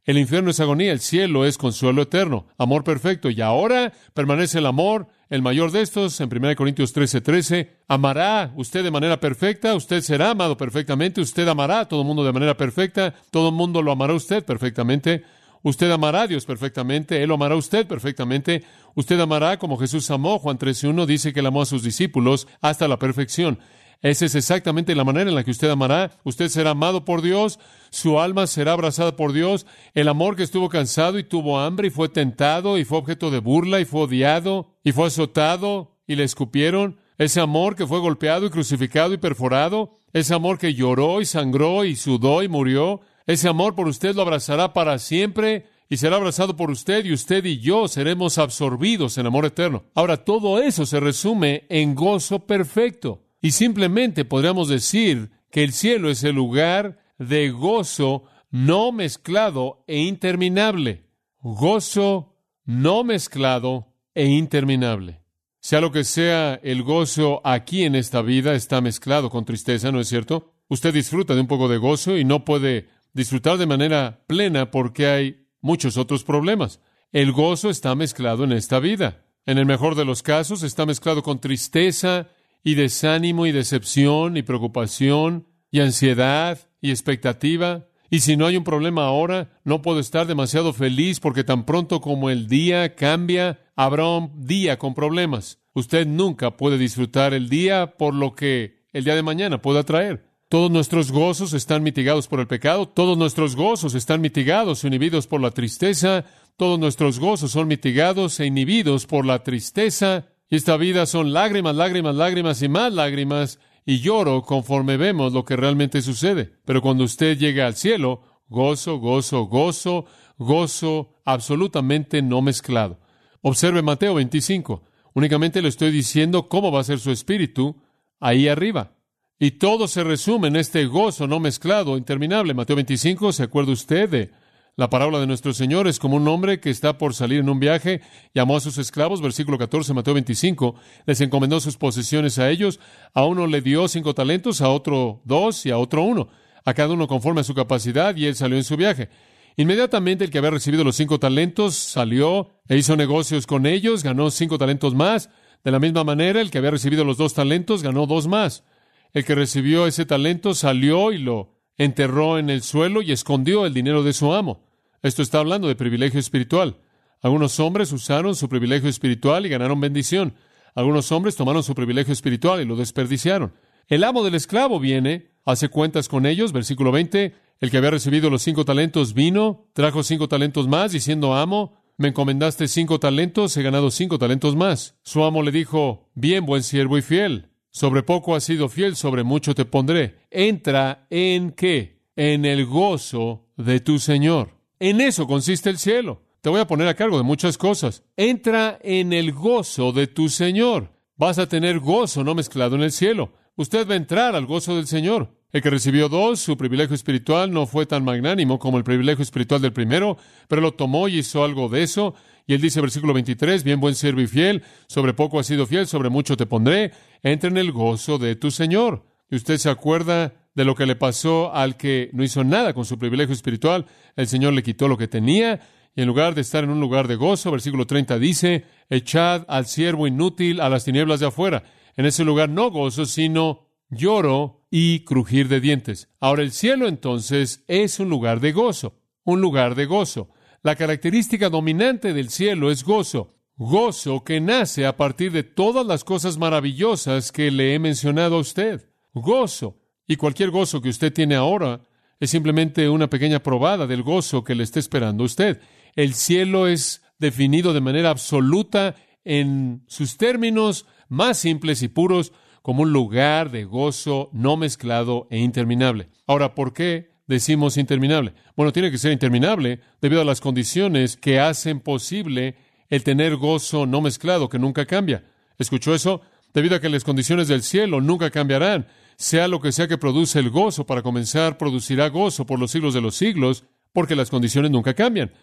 El 0.09 0.17
infierno 0.17 0.49
es 0.49 0.59
agonía, 0.59 0.91
el 0.91 1.01
cielo 1.01 1.45
es 1.45 1.59
consuelo 1.59 2.01
eterno, 2.01 2.47
amor 2.57 2.83
perfecto. 2.83 3.29
Y 3.29 3.41
ahora 3.41 3.93
permanece 4.15 4.57
el 4.57 4.65
amor, 4.65 5.05
el 5.29 5.43
mayor 5.43 5.71
de 5.71 5.83
estos, 5.83 6.19
en 6.19 6.35
1 6.35 6.55
Corintios 6.55 6.93
13, 6.93 7.21
13. 7.21 7.69
Amará 7.87 8.51
usted 8.55 8.83
de 8.83 8.89
manera 8.89 9.19
perfecta, 9.19 9.75
usted 9.75 10.01
será 10.01 10.31
amado 10.31 10.57
perfectamente, 10.57 11.21
usted 11.21 11.47
amará 11.47 11.81
a 11.81 11.87
todo 11.87 12.01
el 12.01 12.07
mundo 12.07 12.23
de 12.23 12.33
manera 12.33 12.57
perfecta, 12.57 13.13
todo 13.29 13.49
el 13.49 13.53
mundo 13.53 13.83
lo 13.83 13.91
amará 13.91 14.13
a 14.13 14.15
usted 14.15 14.43
perfectamente. 14.43 15.25
Usted 15.61 15.91
amará 15.91 16.21
a 16.21 16.27
Dios 16.27 16.43
perfectamente, 16.43 17.21
Él 17.21 17.27
lo 17.27 17.35
amará 17.35 17.53
a 17.53 17.59
usted 17.59 17.85
perfectamente. 17.85 18.63
Usted 18.95 19.19
amará 19.19 19.59
como 19.59 19.77
Jesús 19.77 20.09
amó. 20.09 20.39
Juan 20.39 20.57
13.1 20.57 21.05
dice 21.05 21.33
que 21.33 21.41
él 21.41 21.45
amó 21.45 21.61
a 21.61 21.67
sus 21.67 21.83
discípulos 21.83 22.47
hasta 22.61 22.87
la 22.87 22.97
perfección. 22.97 23.59
Esa 24.01 24.25
es 24.25 24.35
exactamente 24.35 24.95
la 24.95 25.03
manera 25.03 25.29
en 25.29 25.35
la 25.35 25.43
que 25.43 25.51
usted 25.51 25.69
amará. 25.69 26.11
Usted 26.23 26.47
será 26.47 26.69
amado 26.71 27.03
por 27.03 27.21
Dios, 27.21 27.59
su 27.89 28.19
alma 28.19 28.47
será 28.47 28.73
abrazada 28.73 29.17
por 29.17 29.33
Dios. 29.33 29.65
El 29.93 30.07
amor 30.07 30.37
que 30.37 30.43
estuvo 30.43 30.69
cansado 30.69 31.19
y 31.19 31.23
tuvo 31.23 31.59
hambre 31.59 31.87
y 31.87 31.91
fue 31.91 32.07
tentado 32.07 32.77
y 32.77 32.85
fue 32.85 32.97
objeto 32.97 33.29
de 33.29 33.39
burla 33.39 33.81
y 33.81 33.85
fue 33.85 34.01
odiado 34.01 34.77
y 34.83 34.93
fue 34.93 35.07
azotado 35.07 35.97
y 36.07 36.15
le 36.15 36.23
escupieron. 36.23 36.97
Ese 37.17 37.41
amor 37.41 37.75
que 37.75 37.85
fue 37.85 37.99
golpeado 37.99 38.45
y 38.45 38.49
crucificado 38.49 39.13
y 39.13 39.17
perforado. 39.17 39.91
Ese 40.13 40.33
amor 40.33 40.57
que 40.57 40.73
lloró 40.73 41.19
y 41.19 41.25
sangró 41.25 41.83
y 41.83 41.97
sudó 41.97 42.41
y 42.41 42.47
murió. 42.47 43.01
Ese 43.27 43.49
amor 43.49 43.75
por 43.75 43.89
usted 43.89 44.15
lo 44.15 44.21
abrazará 44.21 44.71
para 44.71 44.97
siempre 44.97 45.65
y 45.89 45.97
será 45.97 46.15
abrazado 46.15 46.55
por 46.55 46.71
usted 46.71 47.03
y 47.03 47.11
usted 47.11 47.43
y 47.43 47.59
yo 47.59 47.89
seremos 47.89 48.37
absorbidos 48.37 49.17
en 49.17 49.25
amor 49.25 49.45
eterno. 49.45 49.83
Ahora, 49.93 50.23
todo 50.23 50.61
eso 50.61 50.85
se 50.85 51.01
resume 51.01 51.65
en 51.67 51.95
gozo 51.95 52.39
perfecto. 52.39 53.23
Y 53.41 53.51
simplemente 53.51 54.25
podríamos 54.25 54.67
decir 54.67 55.31
que 55.51 55.63
el 55.63 55.73
cielo 55.73 56.09
es 56.09 56.23
el 56.23 56.35
lugar 56.35 56.99
de 57.17 57.49
gozo 57.49 58.23
no 58.51 58.91
mezclado 58.91 59.83
e 59.87 59.99
interminable. 59.99 61.05
Gozo 61.41 62.35
no 62.65 63.03
mezclado 63.03 63.93
e 64.13 64.25
interminable. 64.25 65.21
Sea 65.61 65.81
lo 65.81 65.91
que 65.91 66.03
sea 66.03 66.59
el 66.63 66.83
gozo 66.83 67.41
aquí 67.43 67.83
en 67.83 67.95
esta 67.95 68.21
vida 68.21 68.53
está 68.53 68.81
mezclado 68.81 69.29
con 69.29 69.45
tristeza, 69.45 69.91
¿no 69.91 69.99
es 69.99 70.07
cierto? 70.07 70.53
Usted 70.67 70.93
disfruta 70.93 71.35
de 71.35 71.41
un 71.41 71.47
poco 71.47 71.67
de 71.67 71.77
gozo 71.77 72.17
y 72.17 72.23
no 72.23 72.45
puede 72.45 72.87
disfrutar 73.13 73.57
de 73.57 73.65
manera 73.65 74.23
plena 74.27 74.71
porque 74.71 75.07
hay 75.07 75.47
muchos 75.61 75.97
otros 75.97 76.23
problemas. 76.23 76.79
El 77.11 77.31
gozo 77.31 77.69
está 77.69 77.95
mezclado 77.95 78.43
en 78.43 78.51
esta 78.51 78.79
vida. 78.79 79.25
En 79.45 79.57
el 79.57 79.65
mejor 79.65 79.95
de 79.95 80.05
los 80.05 80.21
casos 80.21 80.63
está 80.63 80.85
mezclado 80.85 81.23
con 81.23 81.41
tristeza 81.41 82.27
y 82.63 82.75
desánimo 82.75 83.45
y 83.45 83.51
decepción 83.51 84.37
y 84.37 84.43
preocupación 84.43 85.47
y 85.71 85.79
ansiedad 85.79 86.59
y 86.81 86.91
expectativa. 86.91 87.87
Y 88.09 88.21
si 88.21 88.37
no 88.37 88.47
hay 88.47 88.57
un 88.57 88.63
problema 88.63 89.05
ahora, 89.05 89.59
no 89.63 89.81
puedo 89.81 89.99
estar 89.99 90.25
demasiado 90.25 90.73
feliz 90.73 91.19
porque 91.19 91.43
tan 91.43 91.65
pronto 91.65 92.01
como 92.01 92.29
el 92.29 92.47
día 92.47 92.95
cambia, 92.95 93.59
habrá 93.75 94.07
un 94.07 94.45
día 94.45 94.79
con 94.79 94.95
problemas. 94.95 95.59
Usted 95.73 96.07
nunca 96.07 96.57
puede 96.57 96.77
disfrutar 96.77 97.33
el 97.33 97.49
día 97.49 97.95
por 97.97 98.13
lo 98.15 98.33
que 98.33 98.79
el 98.91 99.03
día 99.03 99.15
de 99.15 99.23
mañana 99.23 99.61
pueda 99.61 99.83
traer. 99.83 100.25
Todos 100.49 100.71
nuestros 100.71 101.11
gozos 101.11 101.53
están 101.53 101.83
mitigados 101.83 102.27
por 102.27 102.39
el 102.39 102.47
pecado, 102.47 102.87
todos 102.87 103.15
nuestros 103.15 103.55
gozos 103.55 103.93
están 103.93 104.19
mitigados 104.19 104.83
e 104.83 104.87
inhibidos 104.87 105.27
por 105.27 105.39
la 105.39 105.51
tristeza, 105.51 106.25
todos 106.57 106.79
nuestros 106.79 107.19
gozos 107.19 107.51
son 107.51 107.67
mitigados 107.67 108.39
e 108.39 108.47
inhibidos 108.47 109.05
por 109.05 109.27
la 109.27 109.43
tristeza 109.43 110.25
y 110.49 110.55
esta 110.55 110.77
vida 110.77 111.05
son 111.05 111.31
lágrimas, 111.31 111.75
lágrimas, 111.75 112.15
lágrimas 112.15 112.61
y 112.61 112.69
más 112.69 112.91
lágrimas 112.93 113.59
y 113.85 113.99
lloro 113.99 114.41
conforme 114.41 114.97
vemos 114.97 115.33
lo 115.33 115.45
que 115.45 115.55
realmente 115.55 116.01
sucede. 116.01 116.53
Pero 116.65 116.81
cuando 116.81 117.03
usted 117.03 117.37
llega 117.37 117.67
al 117.67 117.75
cielo, 117.75 118.21
gozo, 118.47 118.97
gozo, 118.97 119.45
gozo, 119.45 120.05
gozo 120.37 121.15
absolutamente 121.23 122.21
no 122.21 122.41
mezclado. 122.41 122.99
Observe 123.41 123.81
Mateo 123.81 124.15
25. 124.15 124.83
Únicamente 125.13 125.61
le 125.61 125.69
estoy 125.69 125.91
diciendo 125.91 126.49
cómo 126.49 126.71
va 126.71 126.81
a 126.81 126.83
ser 126.83 126.99
su 126.99 127.11
espíritu 127.11 127.81
ahí 128.19 128.47
arriba. 128.47 128.95
Y 129.37 129.51
todo 129.51 129.87
se 129.87 130.03
resume 130.03 130.49
en 130.49 130.55
este 130.55 130.85
gozo 130.85 131.27
no 131.27 131.39
mezclado, 131.39 131.97
interminable. 131.97 132.53
Mateo 132.53 132.75
25, 132.75 133.31
¿se 133.31 133.43
acuerda 133.43 133.71
usted 133.71 134.09
de 134.09 134.31
la 134.79 134.89
parábola 134.89 135.19
de 135.19 135.27
nuestro 135.27 135.53
Señor? 135.53 135.89
Es 135.89 135.99
como 135.99 136.15
un 136.15 136.25
hombre 136.29 136.61
que 136.61 136.69
está 136.69 136.97
por 136.97 137.13
salir 137.13 137.41
en 137.41 137.49
un 137.49 137.59
viaje, 137.59 137.99
llamó 138.33 138.55
a 138.55 138.61
sus 138.61 138.77
esclavos, 138.77 139.21
versículo 139.21 139.57
14, 139.57 139.93
Mateo 139.93 140.13
25, 140.13 140.73
les 141.05 141.19
encomendó 141.19 141.59
sus 141.59 141.75
posesiones 141.75 142.39
a 142.39 142.49
ellos, 142.49 142.79
a 143.13 143.25
uno 143.25 143.45
le 143.45 143.59
dio 143.59 143.89
cinco 143.89 144.15
talentos, 144.15 144.61
a 144.61 144.69
otro 144.69 145.21
dos 145.25 145.65
y 145.65 145.71
a 145.71 145.77
otro 145.77 146.03
uno, 146.03 146.29
a 146.63 146.73
cada 146.73 146.93
uno 146.93 147.09
conforme 147.09 147.41
a 147.41 147.43
su 147.43 147.53
capacidad, 147.53 148.15
y 148.15 148.25
él 148.25 148.35
salió 148.35 148.55
en 148.55 148.63
su 148.63 148.77
viaje. 148.77 149.09
Inmediatamente 149.57 150.23
el 150.23 150.31
que 150.31 150.37
había 150.37 150.51
recibido 150.51 150.85
los 150.85 150.95
cinco 150.95 151.19
talentos 151.19 151.75
salió 151.75 152.47
e 152.69 152.77
hizo 152.77 152.95
negocios 152.95 153.45
con 153.47 153.65
ellos, 153.65 154.01
ganó 154.01 154.31
cinco 154.31 154.57
talentos 154.57 154.95
más. 154.95 155.29
De 155.65 155.71
la 155.71 155.79
misma 155.79 156.05
manera, 156.05 156.39
el 156.39 156.51
que 156.51 156.57
había 156.57 156.71
recibido 156.71 157.03
los 157.03 157.17
dos 157.17 157.33
talentos 157.33 157.83
ganó 157.83 158.07
dos 158.07 158.27
más. 158.27 158.63
El 159.11 159.25
que 159.25 159.35
recibió 159.35 159.87
ese 159.87 160.05
talento 160.05 160.53
salió 160.53 161.11
y 161.11 161.17
lo 161.17 161.57
enterró 161.77 162.39
en 162.39 162.49
el 162.49 162.61
suelo 162.61 163.01
y 163.01 163.11
escondió 163.11 163.65
el 163.65 163.73
dinero 163.73 164.03
de 164.03 164.13
su 164.13 164.31
amo. 164.31 164.68
Esto 165.01 165.21
está 165.21 165.39
hablando 165.39 165.67
de 165.67 165.75
privilegio 165.75 166.19
espiritual. 166.19 166.77
Algunos 167.21 167.59
hombres 167.59 167.91
usaron 167.91 168.35
su 168.35 168.49
privilegio 168.49 168.89
espiritual 168.89 169.45
y 169.45 169.49
ganaron 169.49 169.79
bendición. 169.79 170.35
Algunos 170.75 171.11
hombres 171.11 171.35
tomaron 171.35 171.63
su 171.63 171.75
privilegio 171.75 172.13
espiritual 172.13 172.61
y 172.61 172.65
lo 172.65 172.75
desperdiciaron. 172.75 173.53
El 173.87 174.03
amo 174.03 174.23
del 174.23 174.35
esclavo 174.35 174.79
viene, 174.79 175.31
hace 175.45 175.69
cuentas 175.69 176.07
con 176.07 176.25
ellos, 176.25 176.53
versículo 176.53 176.91
20. 176.91 177.33
El 177.59 177.71
que 177.71 177.77
había 177.77 177.91
recibido 177.91 178.29
los 178.29 178.43
cinco 178.43 178.63
talentos 178.63 179.13
vino, 179.13 179.67
trajo 179.73 180.03
cinco 180.03 180.29
talentos 180.29 180.67
más, 180.67 180.91
diciendo, 180.91 181.35
amo, 181.35 181.81
me 181.97 182.09
encomendaste 182.09 182.67
cinco 182.67 182.99
talentos, 182.99 183.57
he 183.57 183.63
ganado 183.63 183.91
cinco 183.91 184.17
talentos 184.17 184.55
más. 184.55 184.95
Su 185.01 185.23
amo 185.23 185.43
le 185.43 185.51
dijo, 185.51 186.09
bien, 186.13 186.45
buen 186.45 186.63
siervo 186.63 186.97
y 186.97 187.01
fiel. 187.01 187.49
Sobre 187.71 188.03
poco 188.03 188.35
has 188.35 188.43
sido 188.43 188.69
fiel, 188.69 188.95
sobre 188.95 189.23
mucho 189.23 189.53
te 189.53 189.65
pondré. 189.65 190.19
Entra 190.31 191.07
en 191.09 191.51
qué? 191.51 192.03
En 192.15 192.45
el 192.45 192.65
gozo 192.65 193.47
de 193.57 193.79
tu 193.79 193.99
Señor. 193.99 194.58
En 194.79 195.01
eso 195.01 195.27
consiste 195.27 195.69
el 195.69 195.77
cielo. 195.77 196.21
Te 196.41 196.49
voy 196.49 196.61
a 196.61 196.67
poner 196.67 196.87
a 196.87 196.93
cargo 196.93 197.17
de 197.17 197.23
muchas 197.23 197.57
cosas. 197.57 198.03
Entra 198.15 198.79
en 198.81 199.11
el 199.11 199.33
gozo 199.33 199.91
de 199.91 200.07
tu 200.07 200.29
Señor. 200.29 200.93
Vas 201.17 201.37
a 201.37 201.49
tener 201.49 201.79
gozo 201.79 202.23
no 202.23 202.33
mezclado 202.33 202.77
en 202.77 202.83
el 202.83 202.93
cielo. 202.93 203.33
Usted 203.57 203.85
va 203.85 203.93
a 203.93 203.97
entrar 203.97 204.35
al 204.37 204.45
gozo 204.45 204.77
del 204.77 204.87
Señor. 204.87 205.35
El 205.51 205.61
que 205.61 205.69
recibió 205.69 206.07
dos, 206.07 206.39
su 206.39 206.55
privilegio 206.55 206.95
espiritual 206.95 207.51
no 207.51 207.67
fue 207.67 207.85
tan 207.85 208.05
magnánimo 208.05 208.57
como 208.57 208.77
el 208.77 208.85
privilegio 208.85 209.23
espiritual 209.23 209.61
del 209.61 209.73
primero, 209.73 210.17
pero 210.47 210.61
lo 210.61 210.73
tomó 210.75 211.09
y 211.09 211.17
hizo 211.17 211.43
algo 211.43 211.67
de 211.67 211.83
eso. 211.83 212.13
Y 212.47 212.53
él 212.53 212.61
dice, 212.61 212.79
versículo 212.79 213.13
23, 213.13 213.65
bien 213.65 213.81
buen 213.81 213.95
siervo 213.95 214.21
y 214.21 214.27
fiel, 214.27 214.63
sobre 214.87 215.13
poco 215.13 215.39
has 215.39 215.47
sido 215.47 215.65
fiel, 215.65 215.87
sobre 215.87 216.09
mucho 216.09 216.37
te 216.37 216.45
pondré, 216.45 216.93
entra 217.21 217.49
en 217.49 217.57
el 217.57 217.73
gozo 217.73 218.17
de 218.17 218.37
tu 218.37 218.49
Señor. 218.49 219.03
Y 219.29 219.35
usted 219.35 219.57
se 219.57 219.69
acuerda 219.69 220.33
de 220.59 220.65
lo 220.65 220.75
que 220.75 220.85
le 220.85 220.97
pasó 220.97 221.55
al 221.55 221.77
que 221.77 222.09
no 222.11 222.21
hizo 222.21 222.43
nada 222.43 222.73
con 222.73 222.83
su 222.83 222.99
privilegio 222.99 223.33
espiritual, 223.33 223.85
el 224.17 224.27
Señor 224.27 224.51
le 224.51 224.61
quitó 224.61 224.89
lo 224.89 224.97
que 224.97 225.07
tenía, 225.07 225.61
y 225.95 226.01
en 226.01 226.07
lugar 226.07 226.35
de 226.35 226.41
estar 226.41 226.65
en 226.65 226.69
un 226.69 226.81
lugar 226.81 227.07
de 227.07 227.15
gozo, 227.15 227.49
versículo 227.49 227.87
30 227.87 228.19
dice, 228.19 228.65
echad 228.89 229.45
al 229.47 229.67
siervo 229.67 230.05
inútil 230.05 230.59
a 230.59 230.67
las 230.67 230.83
tinieblas 230.83 231.21
de 231.21 231.27
afuera. 231.27 231.63
En 231.95 232.05
ese 232.05 232.25
lugar 232.25 232.49
no 232.49 232.71
gozo, 232.71 233.05
sino 233.05 233.69
lloro 233.89 234.65
y 234.69 235.05
crujir 235.05 235.47
de 235.47 235.61
dientes. 235.61 236.09
Ahora 236.19 236.43
el 236.43 236.51
cielo 236.51 236.89
entonces 236.89 237.63
es 237.69 237.97
un 238.01 238.09
lugar 238.09 238.41
de 238.41 238.51
gozo, 238.51 238.99
un 239.23 239.39
lugar 239.39 239.75
de 239.75 239.85
gozo. 239.85 240.27
La 240.61 240.75
característica 240.75 241.49
dominante 241.49 242.11
del 242.11 242.27
cielo 242.27 242.69
es 242.69 242.83
gozo, 242.83 243.37
gozo 243.55 244.25
que 244.25 244.41
nace 244.41 244.85
a 244.85 244.97
partir 244.97 245.31
de 245.31 245.43
todas 245.43 245.85
las 245.85 246.03
cosas 246.03 246.37
maravillosas 246.37 247.31
que 247.31 247.49
le 247.49 247.75
he 247.75 247.79
mencionado 247.79 248.35
a 248.35 248.39
usted. 248.39 248.89
Gozo. 249.13 249.78
Y 250.09 250.17
cualquier 250.17 250.49
gozo 250.49 250.81
que 250.81 250.89
usted 250.89 251.13
tiene 251.13 251.35
ahora 251.35 251.81
es 252.19 252.31
simplemente 252.31 252.89
una 252.89 253.11
pequeña 253.11 253.43
probada 253.43 253.85
del 253.85 254.01
gozo 254.01 254.43
que 254.43 254.55
le 254.55 254.63
está 254.63 254.79
esperando 254.79 255.23
usted. 255.23 255.61
El 255.95 256.15
cielo 256.15 256.67
es 256.67 257.03
definido 257.19 257.73
de 257.73 257.81
manera 257.81 258.09
absoluta 258.09 258.95
en 259.23 259.83
sus 259.85 260.17
términos 260.17 260.87
más 261.09 261.37
simples 261.37 261.83
y 261.83 261.89
puros 261.89 262.33
como 262.63 262.81
un 262.81 262.91
lugar 262.91 263.51
de 263.51 263.65
gozo 263.65 264.31
no 264.33 264.57
mezclado 264.57 265.27
e 265.29 265.37
interminable. 265.37 266.09
Ahora, 266.25 266.55
¿por 266.55 266.73
qué 266.73 267.11
decimos 267.27 267.77
interminable? 267.77 268.33
Bueno, 268.55 268.73
tiene 268.73 268.89
que 268.89 268.97
ser 268.97 269.11
interminable 269.11 269.79
debido 270.01 270.23
a 270.23 270.25
las 270.25 270.41
condiciones 270.41 271.17
que 271.17 271.39
hacen 271.39 271.81
posible 271.81 272.55
el 272.89 273.03
tener 273.03 273.35
gozo 273.35 273.85
no 273.85 274.01
mezclado 274.01 274.49
que 274.49 274.57
nunca 274.57 274.87
cambia. 274.87 275.23
¿Escuchó 275.59 275.93
eso? 275.93 276.21
Debido 276.51 276.75
a 276.75 276.79
que 276.79 276.89
las 276.89 277.03
condiciones 277.03 277.47
del 277.47 277.61
cielo 277.61 278.01
nunca 278.01 278.31
cambiarán, 278.31 278.87
sea 279.19 279.49
lo 279.49 279.59
que 279.59 279.73
sea 279.73 279.89
que 279.89 279.97
produce 279.97 280.39
el 280.39 280.49
gozo, 280.49 280.85
para 280.85 281.03
comenzar, 281.03 281.57
producirá 281.57 282.07
gozo 282.07 282.45
por 282.45 282.57
los 282.57 282.71
siglos 282.71 282.93
de 282.93 283.01
los 283.01 283.15
siglos, 283.15 283.65
porque 283.91 284.15
las 284.15 284.29
condiciones 284.29 284.71
nunca 284.71 284.93
cambian. 284.93 285.33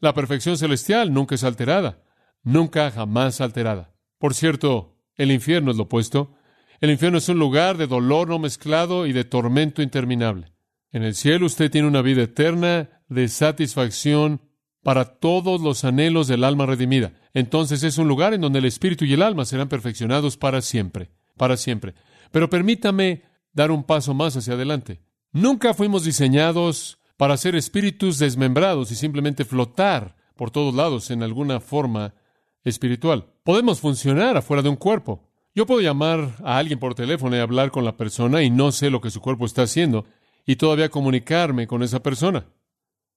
La 0.00 0.14
perfección 0.14 0.56
celestial 0.56 1.12
nunca 1.12 1.34
es 1.34 1.44
alterada, 1.44 2.02
nunca 2.42 2.90
jamás 2.90 3.42
alterada. 3.42 3.94
Por 4.18 4.34
cierto, 4.34 4.96
el 5.16 5.30
infierno 5.30 5.70
es 5.70 5.76
lo 5.76 5.84
opuesto. 5.84 6.34
El 6.80 6.90
infierno 6.90 7.18
es 7.18 7.28
un 7.28 7.38
lugar 7.38 7.76
de 7.76 7.86
dolor 7.86 8.28
no 8.28 8.38
mezclado 8.38 9.06
y 9.06 9.12
de 9.12 9.24
tormento 9.24 9.82
interminable. 9.82 10.54
En 10.90 11.02
el 11.02 11.14
cielo 11.14 11.44
usted 11.44 11.70
tiene 11.70 11.88
una 11.88 12.00
vida 12.00 12.22
eterna 12.22 13.02
de 13.08 13.28
satisfacción 13.28 14.40
para 14.82 15.18
todos 15.18 15.60
los 15.60 15.84
anhelos 15.84 16.26
del 16.26 16.42
alma 16.42 16.64
redimida. 16.64 17.12
Entonces 17.34 17.82
es 17.82 17.98
un 17.98 18.08
lugar 18.08 18.32
en 18.32 18.40
donde 18.40 18.60
el 18.60 18.64
espíritu 18.64 19.04
y 19.04 19.12
el 19.12 19.20
alma 19.20 19.44
serán 19.44 19.68
perfeccionados 19.68 20.38
para 20.38 20.62
siempre, 20.62 21.10
para 21.36 21.58
siempre. 21.58 21.94
Pero 22.30 22.50
permítame 22.50 23.22
dar 23.56 23.70
un 23.70 23.82
paso 23.82 24.14
más 24.14 24.36
hacia 24.36 24.52
adelante. 24.52 25.00
Nunca 25.32 25.74
fuimos 25.74 26.04
diseñados 26.04 26.98
para 27.16 27.36
ser 27.38 27.56
espíritus 27.56 28.18
desmembrados 28.18 28.92
y 28.92 28.94
simplemente 28.94 29.46
flotar 29.46 30.14
por 30.36 30.50
todos 30.50 30.74
lados 30.74 31.10
en 31.10 31.22
alguna 31.22 31.58
forma 31.58 32.14
espiritual. 32.62 33.32
Podemos 33.42 33.80
funcionar 33.80 34.36
afuera 34.36 34.62
de 34.62 34.68
un 34.68 34.76
cuerpo. 34.76 35.22
Yo 35.54 35.64
puedo 35.64 35.80
llamar 35.80 36.36
a 36.44 36.58
alguien 36.58 36.78
por 36.78 36.94
teléfono 36.94 37.34
y 37.34 37.38
hablar 37.38 37.70
con 37.70 37.86
la 37.86 37.96
persona 37.96 38.42
y 38.42 38.50
no 38.50 38.72
sé 38.72 38.90
lo 38.90 39.00
que 39.00 39.10
su 39.10 39.22
cuerpo 39.22 39.46
está 39.46 39.62
haciendo 39.62 40.04
y 40.44 40.56
todavía 40.56 40.90
comunicarme 40.90 41.66
con 41.66 41.82
esa 41.82 42.02
persona. 42.02 42.46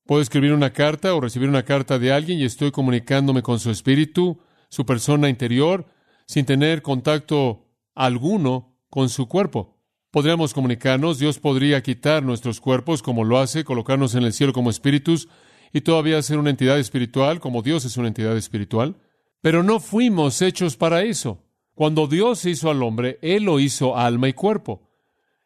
Puedo 0.06 0.22
escribir 0.22 0.54
una 0.54 0.72
carta 0.72 1.14
o 1.14 1.20
recibir 1.20 1.50
una 1.50 1.64
carta 1.64 1.98
de 1.98 2.12
alguien 2.12 2.38
y 2.38 2.44
estoy 2.44 2.70
comunicándome 2.70 3.42
con 3.42 3.60
su 3.60 3.70
espíritu, 3.70 4.40
su 4.70 4.86
persona 4.86 5.28
interior, 5.28 5.84
sin 6.26 6.46
tener 6.46 6.80
contacto 6.80 7.66
alguno 7.94 8.78
con 8.88 9.10
su 9.10 9.28
cuerpo. 9.28 9.79
Podríamos 10.10 10.54
comunicarnos, 10.54 11.20
Dios 11.20 11.38
podría 11.38 11.82
quitar 11.82 12.24
nuestros 12.24 12.60
cuerpos 12.60 13.00
como 13.00 13.22
lo 13.22 13.38
hace, 13.38 13.62
colocarnos 13.62 14.16
en 14.16 14.24
el 14.24 14.32
cielo 14.32 14.52
como 14.52 14.68
espíritus 14.68 15.28
y 15.72 15.82
todavía 15.82 16.20
ser 16.22 16.38
una 16.38 16.50
entidad 16.50 16.80
espiritual 16.80 17.38
como 17.38 17.62
Dios 17.62 17.84
es 17.84 17.96
una 17.96 18.08
entidad 18.08 18.36
espiritual. 18.36 18.96
Pero 19.40 19.62
no 19.62 19.78
fuimos 19.78 20.42
hechos 20.42 20.76
para 20.76 21.02
eso. 21.02 21.44
Cuando 21.74 22.08
Dios 22.08 22.44
hizo 22.44 22.70
al 22.70 22.82
hombre, 22.82 23.20
Él 23.22 23.44
lo 23.44 23.60
hizo 23.60 23.96
alma 23.96 24.28
y 24.28 24.32
cuerpo. 24.32 24.82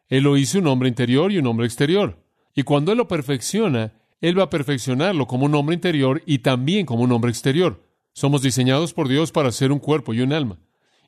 Él 0.07 0.23
lo 0.23 0.35
hizo 0.35 0.57
un 0.57 0.67
hombre 0.67 0.89
interior 0.89 1.31
y 1.31 1.37
un 1.37 1.45
hombre 1.45 1.67
exterior. 1.67 2.23
Y 2.55 2.63
cuando 2.63 2.91
Él 2.91 2.97
lo 2.97 3.07
perfecciona, 3.07 3.93
Él 4.19 4.37
va 4.37 4.43
a 4.43 4.49
perfeccionarlo 4.49 5.27
como 5.27 5.45
un 5.45 5.53
hombre 5.53 5.75
interior 5.75 6.23
y 6.25 6.39
también 6.39 6.87
como 6.87 7.03
un 7.03 7.11
hombre 7.11 7.29
exterior. 7.29 7.83
Somos 8.13 8.41
diseñados 8.41 8.93
por 8.93 9.07
Dios 9.07 9.31
para 9.31 9.51
ser 9.51 9.71
un 9.71 9.79
cuerpo 9.79 10.13
y 10.13 10.21
un 10.21 10.33
alma. 10.33 10.57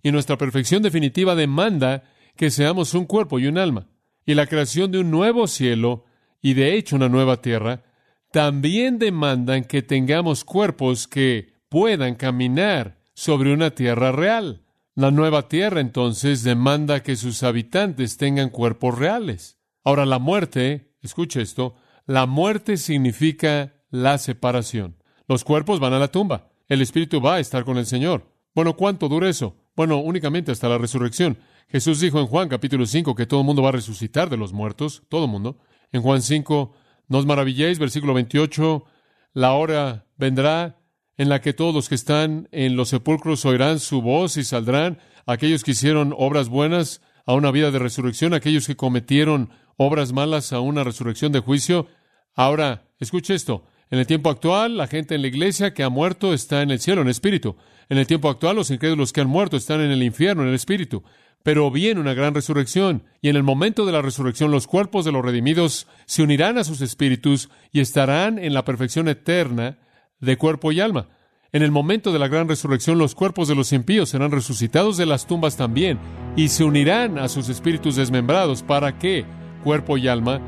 Y 0.03 0.11
nuestra 0.11 0.37
perfección 0.37 0.83
definitiva 0.83 1.33
demanda 1.33 2.03
que 2.37 2.51
seamos 2.51 2.93
un 2.93 3.05
cuerpo 3.05 3.39
y 3.39 3.47
un 3.47 3.57
alma. 3.57 3.87
Y 4.25 4.33
la 4.33 4.47
creación 4.47 4.91
de 4.91 4.99
un 4.99 5.11
nuevo 5.11 5.47
cielo 5.47 6.05
y 6.41 6.53
de 6.53 6.75
hecho 6.75 6.95
una 6.95 7.09
nueva 7.09 7.41
tierra 7.41 7.83
también 8.31 8.99
demandan 8.99 9.63
que 9.63 9.81
tengamos 9.81 10.43
cuerpos 10.45 11.07
que 11.07 11.53
puedan 11.69 12.15
caminar 12.15 12.99
sobre 13.13 13.53
una 13.53 13.71
tierra 13.71 14.11
real. 14.11 14.61
La 14.95 15.11
nueva 15.11 15.47
tierra 15.47 15.79
entonces 15.79 16.43
demanda 16.43 17.03
que 17.03 17.15
sus 17.15 17.43
habitantes 17.43 18.17
tengan 18.17 18.49
cuerpos 18.49 18.97
reales. 18.97 19.59
Ahora 19.83 20.05
la 20.05 20.19
muerte, 20.19 20.93
escuche 21.01 21.41
esto, 21.41 21.75
la 22.05 22.25
muerte 22.25 22.77
significa 22.77 23.73
la 23.89 24.17
separación. 24.17 24.97
Los 25.27 25.43
cuerpos 25.43 25.79
van 25.79 25.93
a 25.93 25.99
la 25.99 26.07
tumba. 26.09 26.49
El 26.67 26.81
espíritu 26.81 27.21
va 27.21 27.35
a 27.35 27.39
estar 27.39 27.63
con 27.63 27.77
el 27.77 27.85
Señor. 27.85 28.31
Bueno, 28.53 28.75
¿cuánto 28.75 29.07
dura 29.07 29.29
eso? 29.29 29.55
Bueno, 29.75 29.97
únicamente 29.97 30.51
hasta 30.51 30.67
la 30.67 30.77
resurrección. 30.77 31.37
Jesús 31.69 31.99
dijo 31.99 32.19
en 32.19 32.27
Juan 32.27 32.47
capítulo 32.47 32.85
5 32.85 33.13
que 33.13 33.25
todo 33.25 33.43
mundo 33.43 33.61
va 33.61 33.69
a 33.69 33.73
resucitar 33.73 34.29
de 34.29 34.37
los 34.37 34.53
muertos, 34.53 35.03
todo 35.09 35.27
mundo. 35.27 35.59
En 35.91 36.01
Juan 36.01 36.21
5, 36.21 36.73
no 37.09 37.17
os 37.17 37.25
maravilléis, 37.25 37.77
versículo 37.77 38.13
28, 38.13 38.85
la 39.33 39.53
hora 39.53 40.05
vendrá 40.15 40.79
en 41.17 41.27
la 41.27 41.41
que 41.41 41.53
todos 41.53 41.73
los 41.73 41.89
que 41.89 41.95
están 41.95 42.47
en 42.51 42.77
los 42.77 42.89
sepulcros 42.89 43.43
oirán 43.45 43.79
su 43.79 44.01
voz 44.01 44.37
y 44.37 44.45
saldrán 44.45 44.99
aquellos 45.25 45.63
que 45.63 45.71
hicieron 45.71 46.13
obras 46.17 46.47
buenas 46.47 47.01
a 47.25 47.33
una 47.33 47.51
vida 47.51 47.69
de 47.69 47.79
resurrección, 47.79 48.33
aquellos 48.33 48.65
que 48.65 48.77
cometieron 48.77 49.49
obras 49.75 50.13
malas 50.13 50.53
a 50.53 50.61
una 50.61 50.85
resurrección 50.85 51.33
de 51.33 51.39
juicio. 51.39 51.87
Ahora, 52.33 52.87
escuche 52.99 53.35
esto. 53.35 53.65
En 53.89 53.99
el 53.99 54.07
tiempo 54.07 54.29
actual, 54.29 54.77
la 54.77 54.87
gente 54.87 55.15
en 55.15 55.21
la 55.21 55.27
iglesia 55.27 55.73
que 55.73 55.83
ha 55.83 55.89
muerto 55.89 56.33
está 56.33 56.61
en 56.61 56.71
el 56.71 56.79
cielo, 56.79 57.01
en 57.01 57.09
espíritu. 57.09 57.57
En 57.89 57.97
el 57.97 58.07
tiempo 58.07 58.29
actual, 58.29 58.55
los 58.55 58.71
incrédulos 58.71 59.11
que 59.11 59.21
han 59.21 59.29
muerto 59.29 59.57
están 59.57 59.81
en 59.81 59.91
el 59.91 60.03
infierno, 60.03 60.43
en 60.43 60.49
el 60.49 60.55
espíritu. 60.55 61.03
Pero 61.43 61.71
viene 61.71 62.01
una 62.01 62.13
gran 62.13 62.33
resurrección, 62.33 63.03
y 63.21 63.29
en 63.29 63.35
el 63.35 63.43
momento 63.43 63.85
de 63.85 63.91
la 63.91 64.01
resurrección 64.01 64.51
los 64.51 64.67
cuerpos 64.67 65.05
de 65.05 65.11
los 65.11 65.23
redimidos 65.23 65.87
se 66.05 66.23
unirán 66.23 66.57
a 66.57 66.63
sus 66.63 66.81
espíritus 66.81 67.49
y 67.71 67.79
estarán 67.79 68.37
en 68.39 68.53
la 68.53 68.65
perfección 68.65 69.07
eterna 69.07 69.77
de 70.19 70.37
cuerpo 70.37 70.71
y 70.71 70.81
alma. 70.81 71.07
En 71.53 71.63
el 71.63 71.71
momento 71.71 72.11
de 72.11 72.19
la 72.19 72.27
gran 72.27 72.49
resurrección 72.49 72.97
los 72.97 73.15
cuerpos 73.15 73.47
de 73.47 73.55
los 73.55 73.71
impíos 73.71 74.09
serán 74.09 74.31
resucitados 74.31 74.97
de 74.97 75.05
las 75.05 75.25
tumbas 75.25 75.55
también 75.55 75.97
y 76.35 76.49
se 76.49 76.65
unirán 76.65 77.17
a 77.17 77.29
sus 77.29 77.47
espíritus 77.47 77.95
desmembrados 77.95 78.63
para 78.63 78.99
que 78.99 79.25
cuerpo 79.63 79.97
y 79.97 80.09
alma 80.09 80.41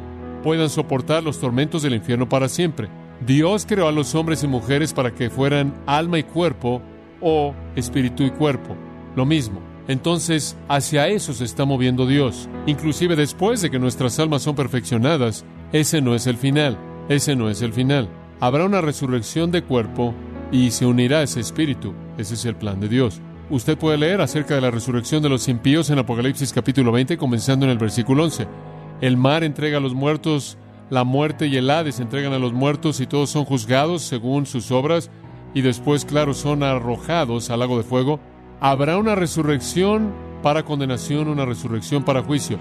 puedan 0.43 0.69
soportar 0.69 1.23
los 1.23 1.39
tormentos 1.39 1.83
del 1.83 1.95
infierno 1.95 2.27
para 2.27 2.49
siempre. 2.49 2.89
Dios 3.25 3.65
creó 3.65 3.87
a 3.87 3.91
los 3.91 4.13
hombres 4.15 4.43
y 4.43 4.47
mujeres 4.47 4.93
para 4.93 5.13
que 5.13 5.29
fueran 5.29 5.73
alma 5.85 6.19
y 6.19 6.23
cuerpo 6.23 6.81
o 7.21 7.53
espíritu 7.75 8.23
y 8.23 8.31
cuerpo. 8.31 8.75
Lo 9.15 9.25
mismo. 9.25 9.68
Entonces, 9.89 10.55
hacia 10.69 11.07
eso 11.07 11.33
se 11.33 11.43
está 11.43 11.65
moviendo 11.65 12.05
Dios. 12.05 12.47
Inclusive 12.67 13.15
después 13.15 13.61
de 13.61 13.71
que 13.71 13.79
nuestras 13.79 14.19
almas 14.19 14.43
son 14.43 14.55
perfeccionadas, 14.55 15.43
ese 15.73 15.99
no 15.99 16.15
es 16.15 16.27
el 16.27 16.37
final. 16.37 16.77
Ese 17.09 17.35
no 17.35 17.49
es 17.49 17.61
el 17.63 17.73
final. 17.73 18.07
Habrá 18.39 18.65
una 18.65 18.81
resurrección 18.81 19.51
de 19.51 19.63
cuerpo 19.63 20.13
y 20.51 20.69
se 20.71 20.85
unirá 20.85 21.23
ese 21.23 21.39
espíritu. 21.39 21.93
Ese 22.17 22.35
es 22.35 22.45
el 22.45 22.55
plan 22.55 22.79
de 22.79 22.87
Dios. 22.87 23.19
Usted 23.49 23.79
puede 23.79 23.97
leer 23.97 24.21
acerca 24.21 24.53
de 24.53 24.61
la 24.61 24.69
resurrección 24.69 25.23
de 25.23 25.29
los 25.29 25.47
impíos 25.47 25.89
en 25.89 25.97
Apocalipsis 25.97 26.53
capítulo 26.53 26.91
20, 26.91 27.17
comenzando 27.17 27.65
en 27.65 27.71
el 27.71 27.79
versículo 27.79 28.25
11. 28.25 28.47
El 29.01 29.17
mar 29.17 29.43
entrega 29.43 29.79
a 29.79 29.81
los 29.81 29.95
muertos 29.95 30.57
la 30.89 31.03
muerte 31.03 31.47
y 31.47 31.55
el 31.55 31.69
Hades 31.69 31.99
entregan 31.99 32.33
a 32.33 32.39
los 32.39 32.53
muertos 32.53 32.99
y 32.99 33.07
todos 33.07 33.29
son 33.29 33.45
juzgados 33.45 34.01
según 34.01 34.45
sus 34.45 34.71
obras 34.71 35.11
y 35.53 35.61
después, 35.61 36.05
claro, 36.05 36.33
son 36.33 36.63
arrojados 36.63 37.49
al 37.49 37.59
lago 37.59 37.77
de 37.77 37.83
fuego. 37.83 38.19
Habrá 38.61 38.97
una 38.97 39.15
resurrección 39.15 40.13
para 40.43 40.63
condenación, 40.63 41.29
una 41.29 41.45
resurrección 41.45 42.03
para 42.03 42.23
juicio. 42.23 42.59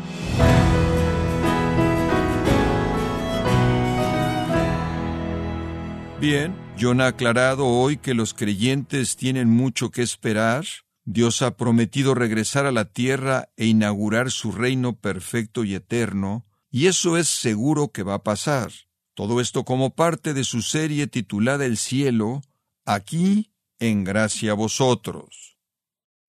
Bien, 6.21 6.55
John 6.81 7.01
ha 7.01 7.09
aclarado 7.09 7.67
hoy 7.67 7.97
que 7.97 8.15
los 8.15 8.35
creyentes 8.35 9.17
tienen 9.17 9.49
mucho 9.49 9.91
que 9.91 10.03
esperar. 10.03 10.65
Dios 11.05 11.43
ha 11.43 11.57
prometido 11.57 12.15
regresar 12.15 12.67
a 12.67 12.73
la 12.73 12.87
tierra 12.87 13.49
e 13.57 13.67
inaugurar 13.67 14.31
su 14.31 14.53
reino 14.53 14.97
perfecto 14.97 15.65
y 15.65 15.75
eterno, 15.75 16.45
y 16.71 16.87
eso 16.87 17.17
es 17.17 17.29
seguro 17.29 17.93
que 17.93 18.03
va 18.03 18.15
a 18.15 18.23
pasar. 18.23 18.71
Todo 19.15 19.41
esto 19.41 19.65
como 19.65 19.95
parte 19.95 20.35
de 20.35 20.45
su 20.45 20.63
serie 20.63 21.07
titulada 21.07 21.65
El 21.65 21.77
cielo, 21.77 22.43
aquí 22.85 23.53
en 23.79 24.05
gracia 24.05 24.53
a 24.53 24.55
vosotros. 24.55 25.58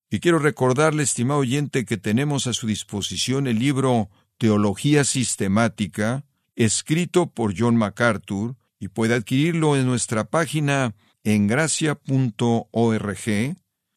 Y 0.09 0.19
quiero 0.19 0.39
recordarle, 0.39 1.03
estimado 1.03 1.41
oyente, 1.41 1.85
que 1.85 1.97
tenemos 1.97 2.47
a 2.47 2.53
su 2.53 2.65
disposición 2.65 3.47
el 3.47 3.59
libro 3.59 4.09
Teología 4.37 5.03
Sistemática, 5.03 6.23
escrito 6.55 7.27
por 7.27 7.53
John 7.57 7.75
MacArthur, 7.75 8.55
y 8.79 8.87
puede 8.87 9.13
adquirirlo 9.13 9.75
en 9.75 9.85
nuestra 9.85 10.23
página 10.23 10.95
en 11.23 11.47
gracia.org 11.47 11.99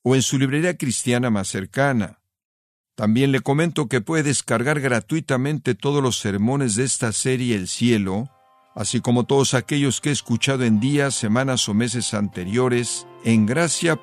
o 0.02 0.14
en 0.16 0.22
su 0.22 0.38
librería 0.38 0.76
cristiana 0.76 1.30
más 1.30 1.48
cercana. 1.48 2.18
También 2.94 3.32
le 3.32 3.40
comento 3.40 3.88
que 3.88 4.00
puede 4.00 4.24
descargar 4.24 4.80
gratuitamente 4.80 5.74
todos 5.74 6.02
los 6.02 6.18
sermones 6.18 6.74
de 6.74 6.84
esta 6.84 7.12
serie 7.12 7.56
El 7.56 7.68
Cielo, 7.68 8.28
así 8.74 9.00
como 9.00 9.24
todos 9.24 9.54
aquellos 9.54 10.00
que 10.00 10.10
he 10.10 10.12
escuchado 10.12 10.64
en 10.64 10.78
días, 10.78 11.14
semanas 11.14 11.68
o 11.68 11.74
meses 11.74 12.12
anteriores 12.12 13.06
en 13.24 13.46
gracia.org. 13.46 14.02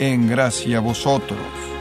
en 0.00 0.26
gracia 0.26 0.80
vosotros. 0.80 1.79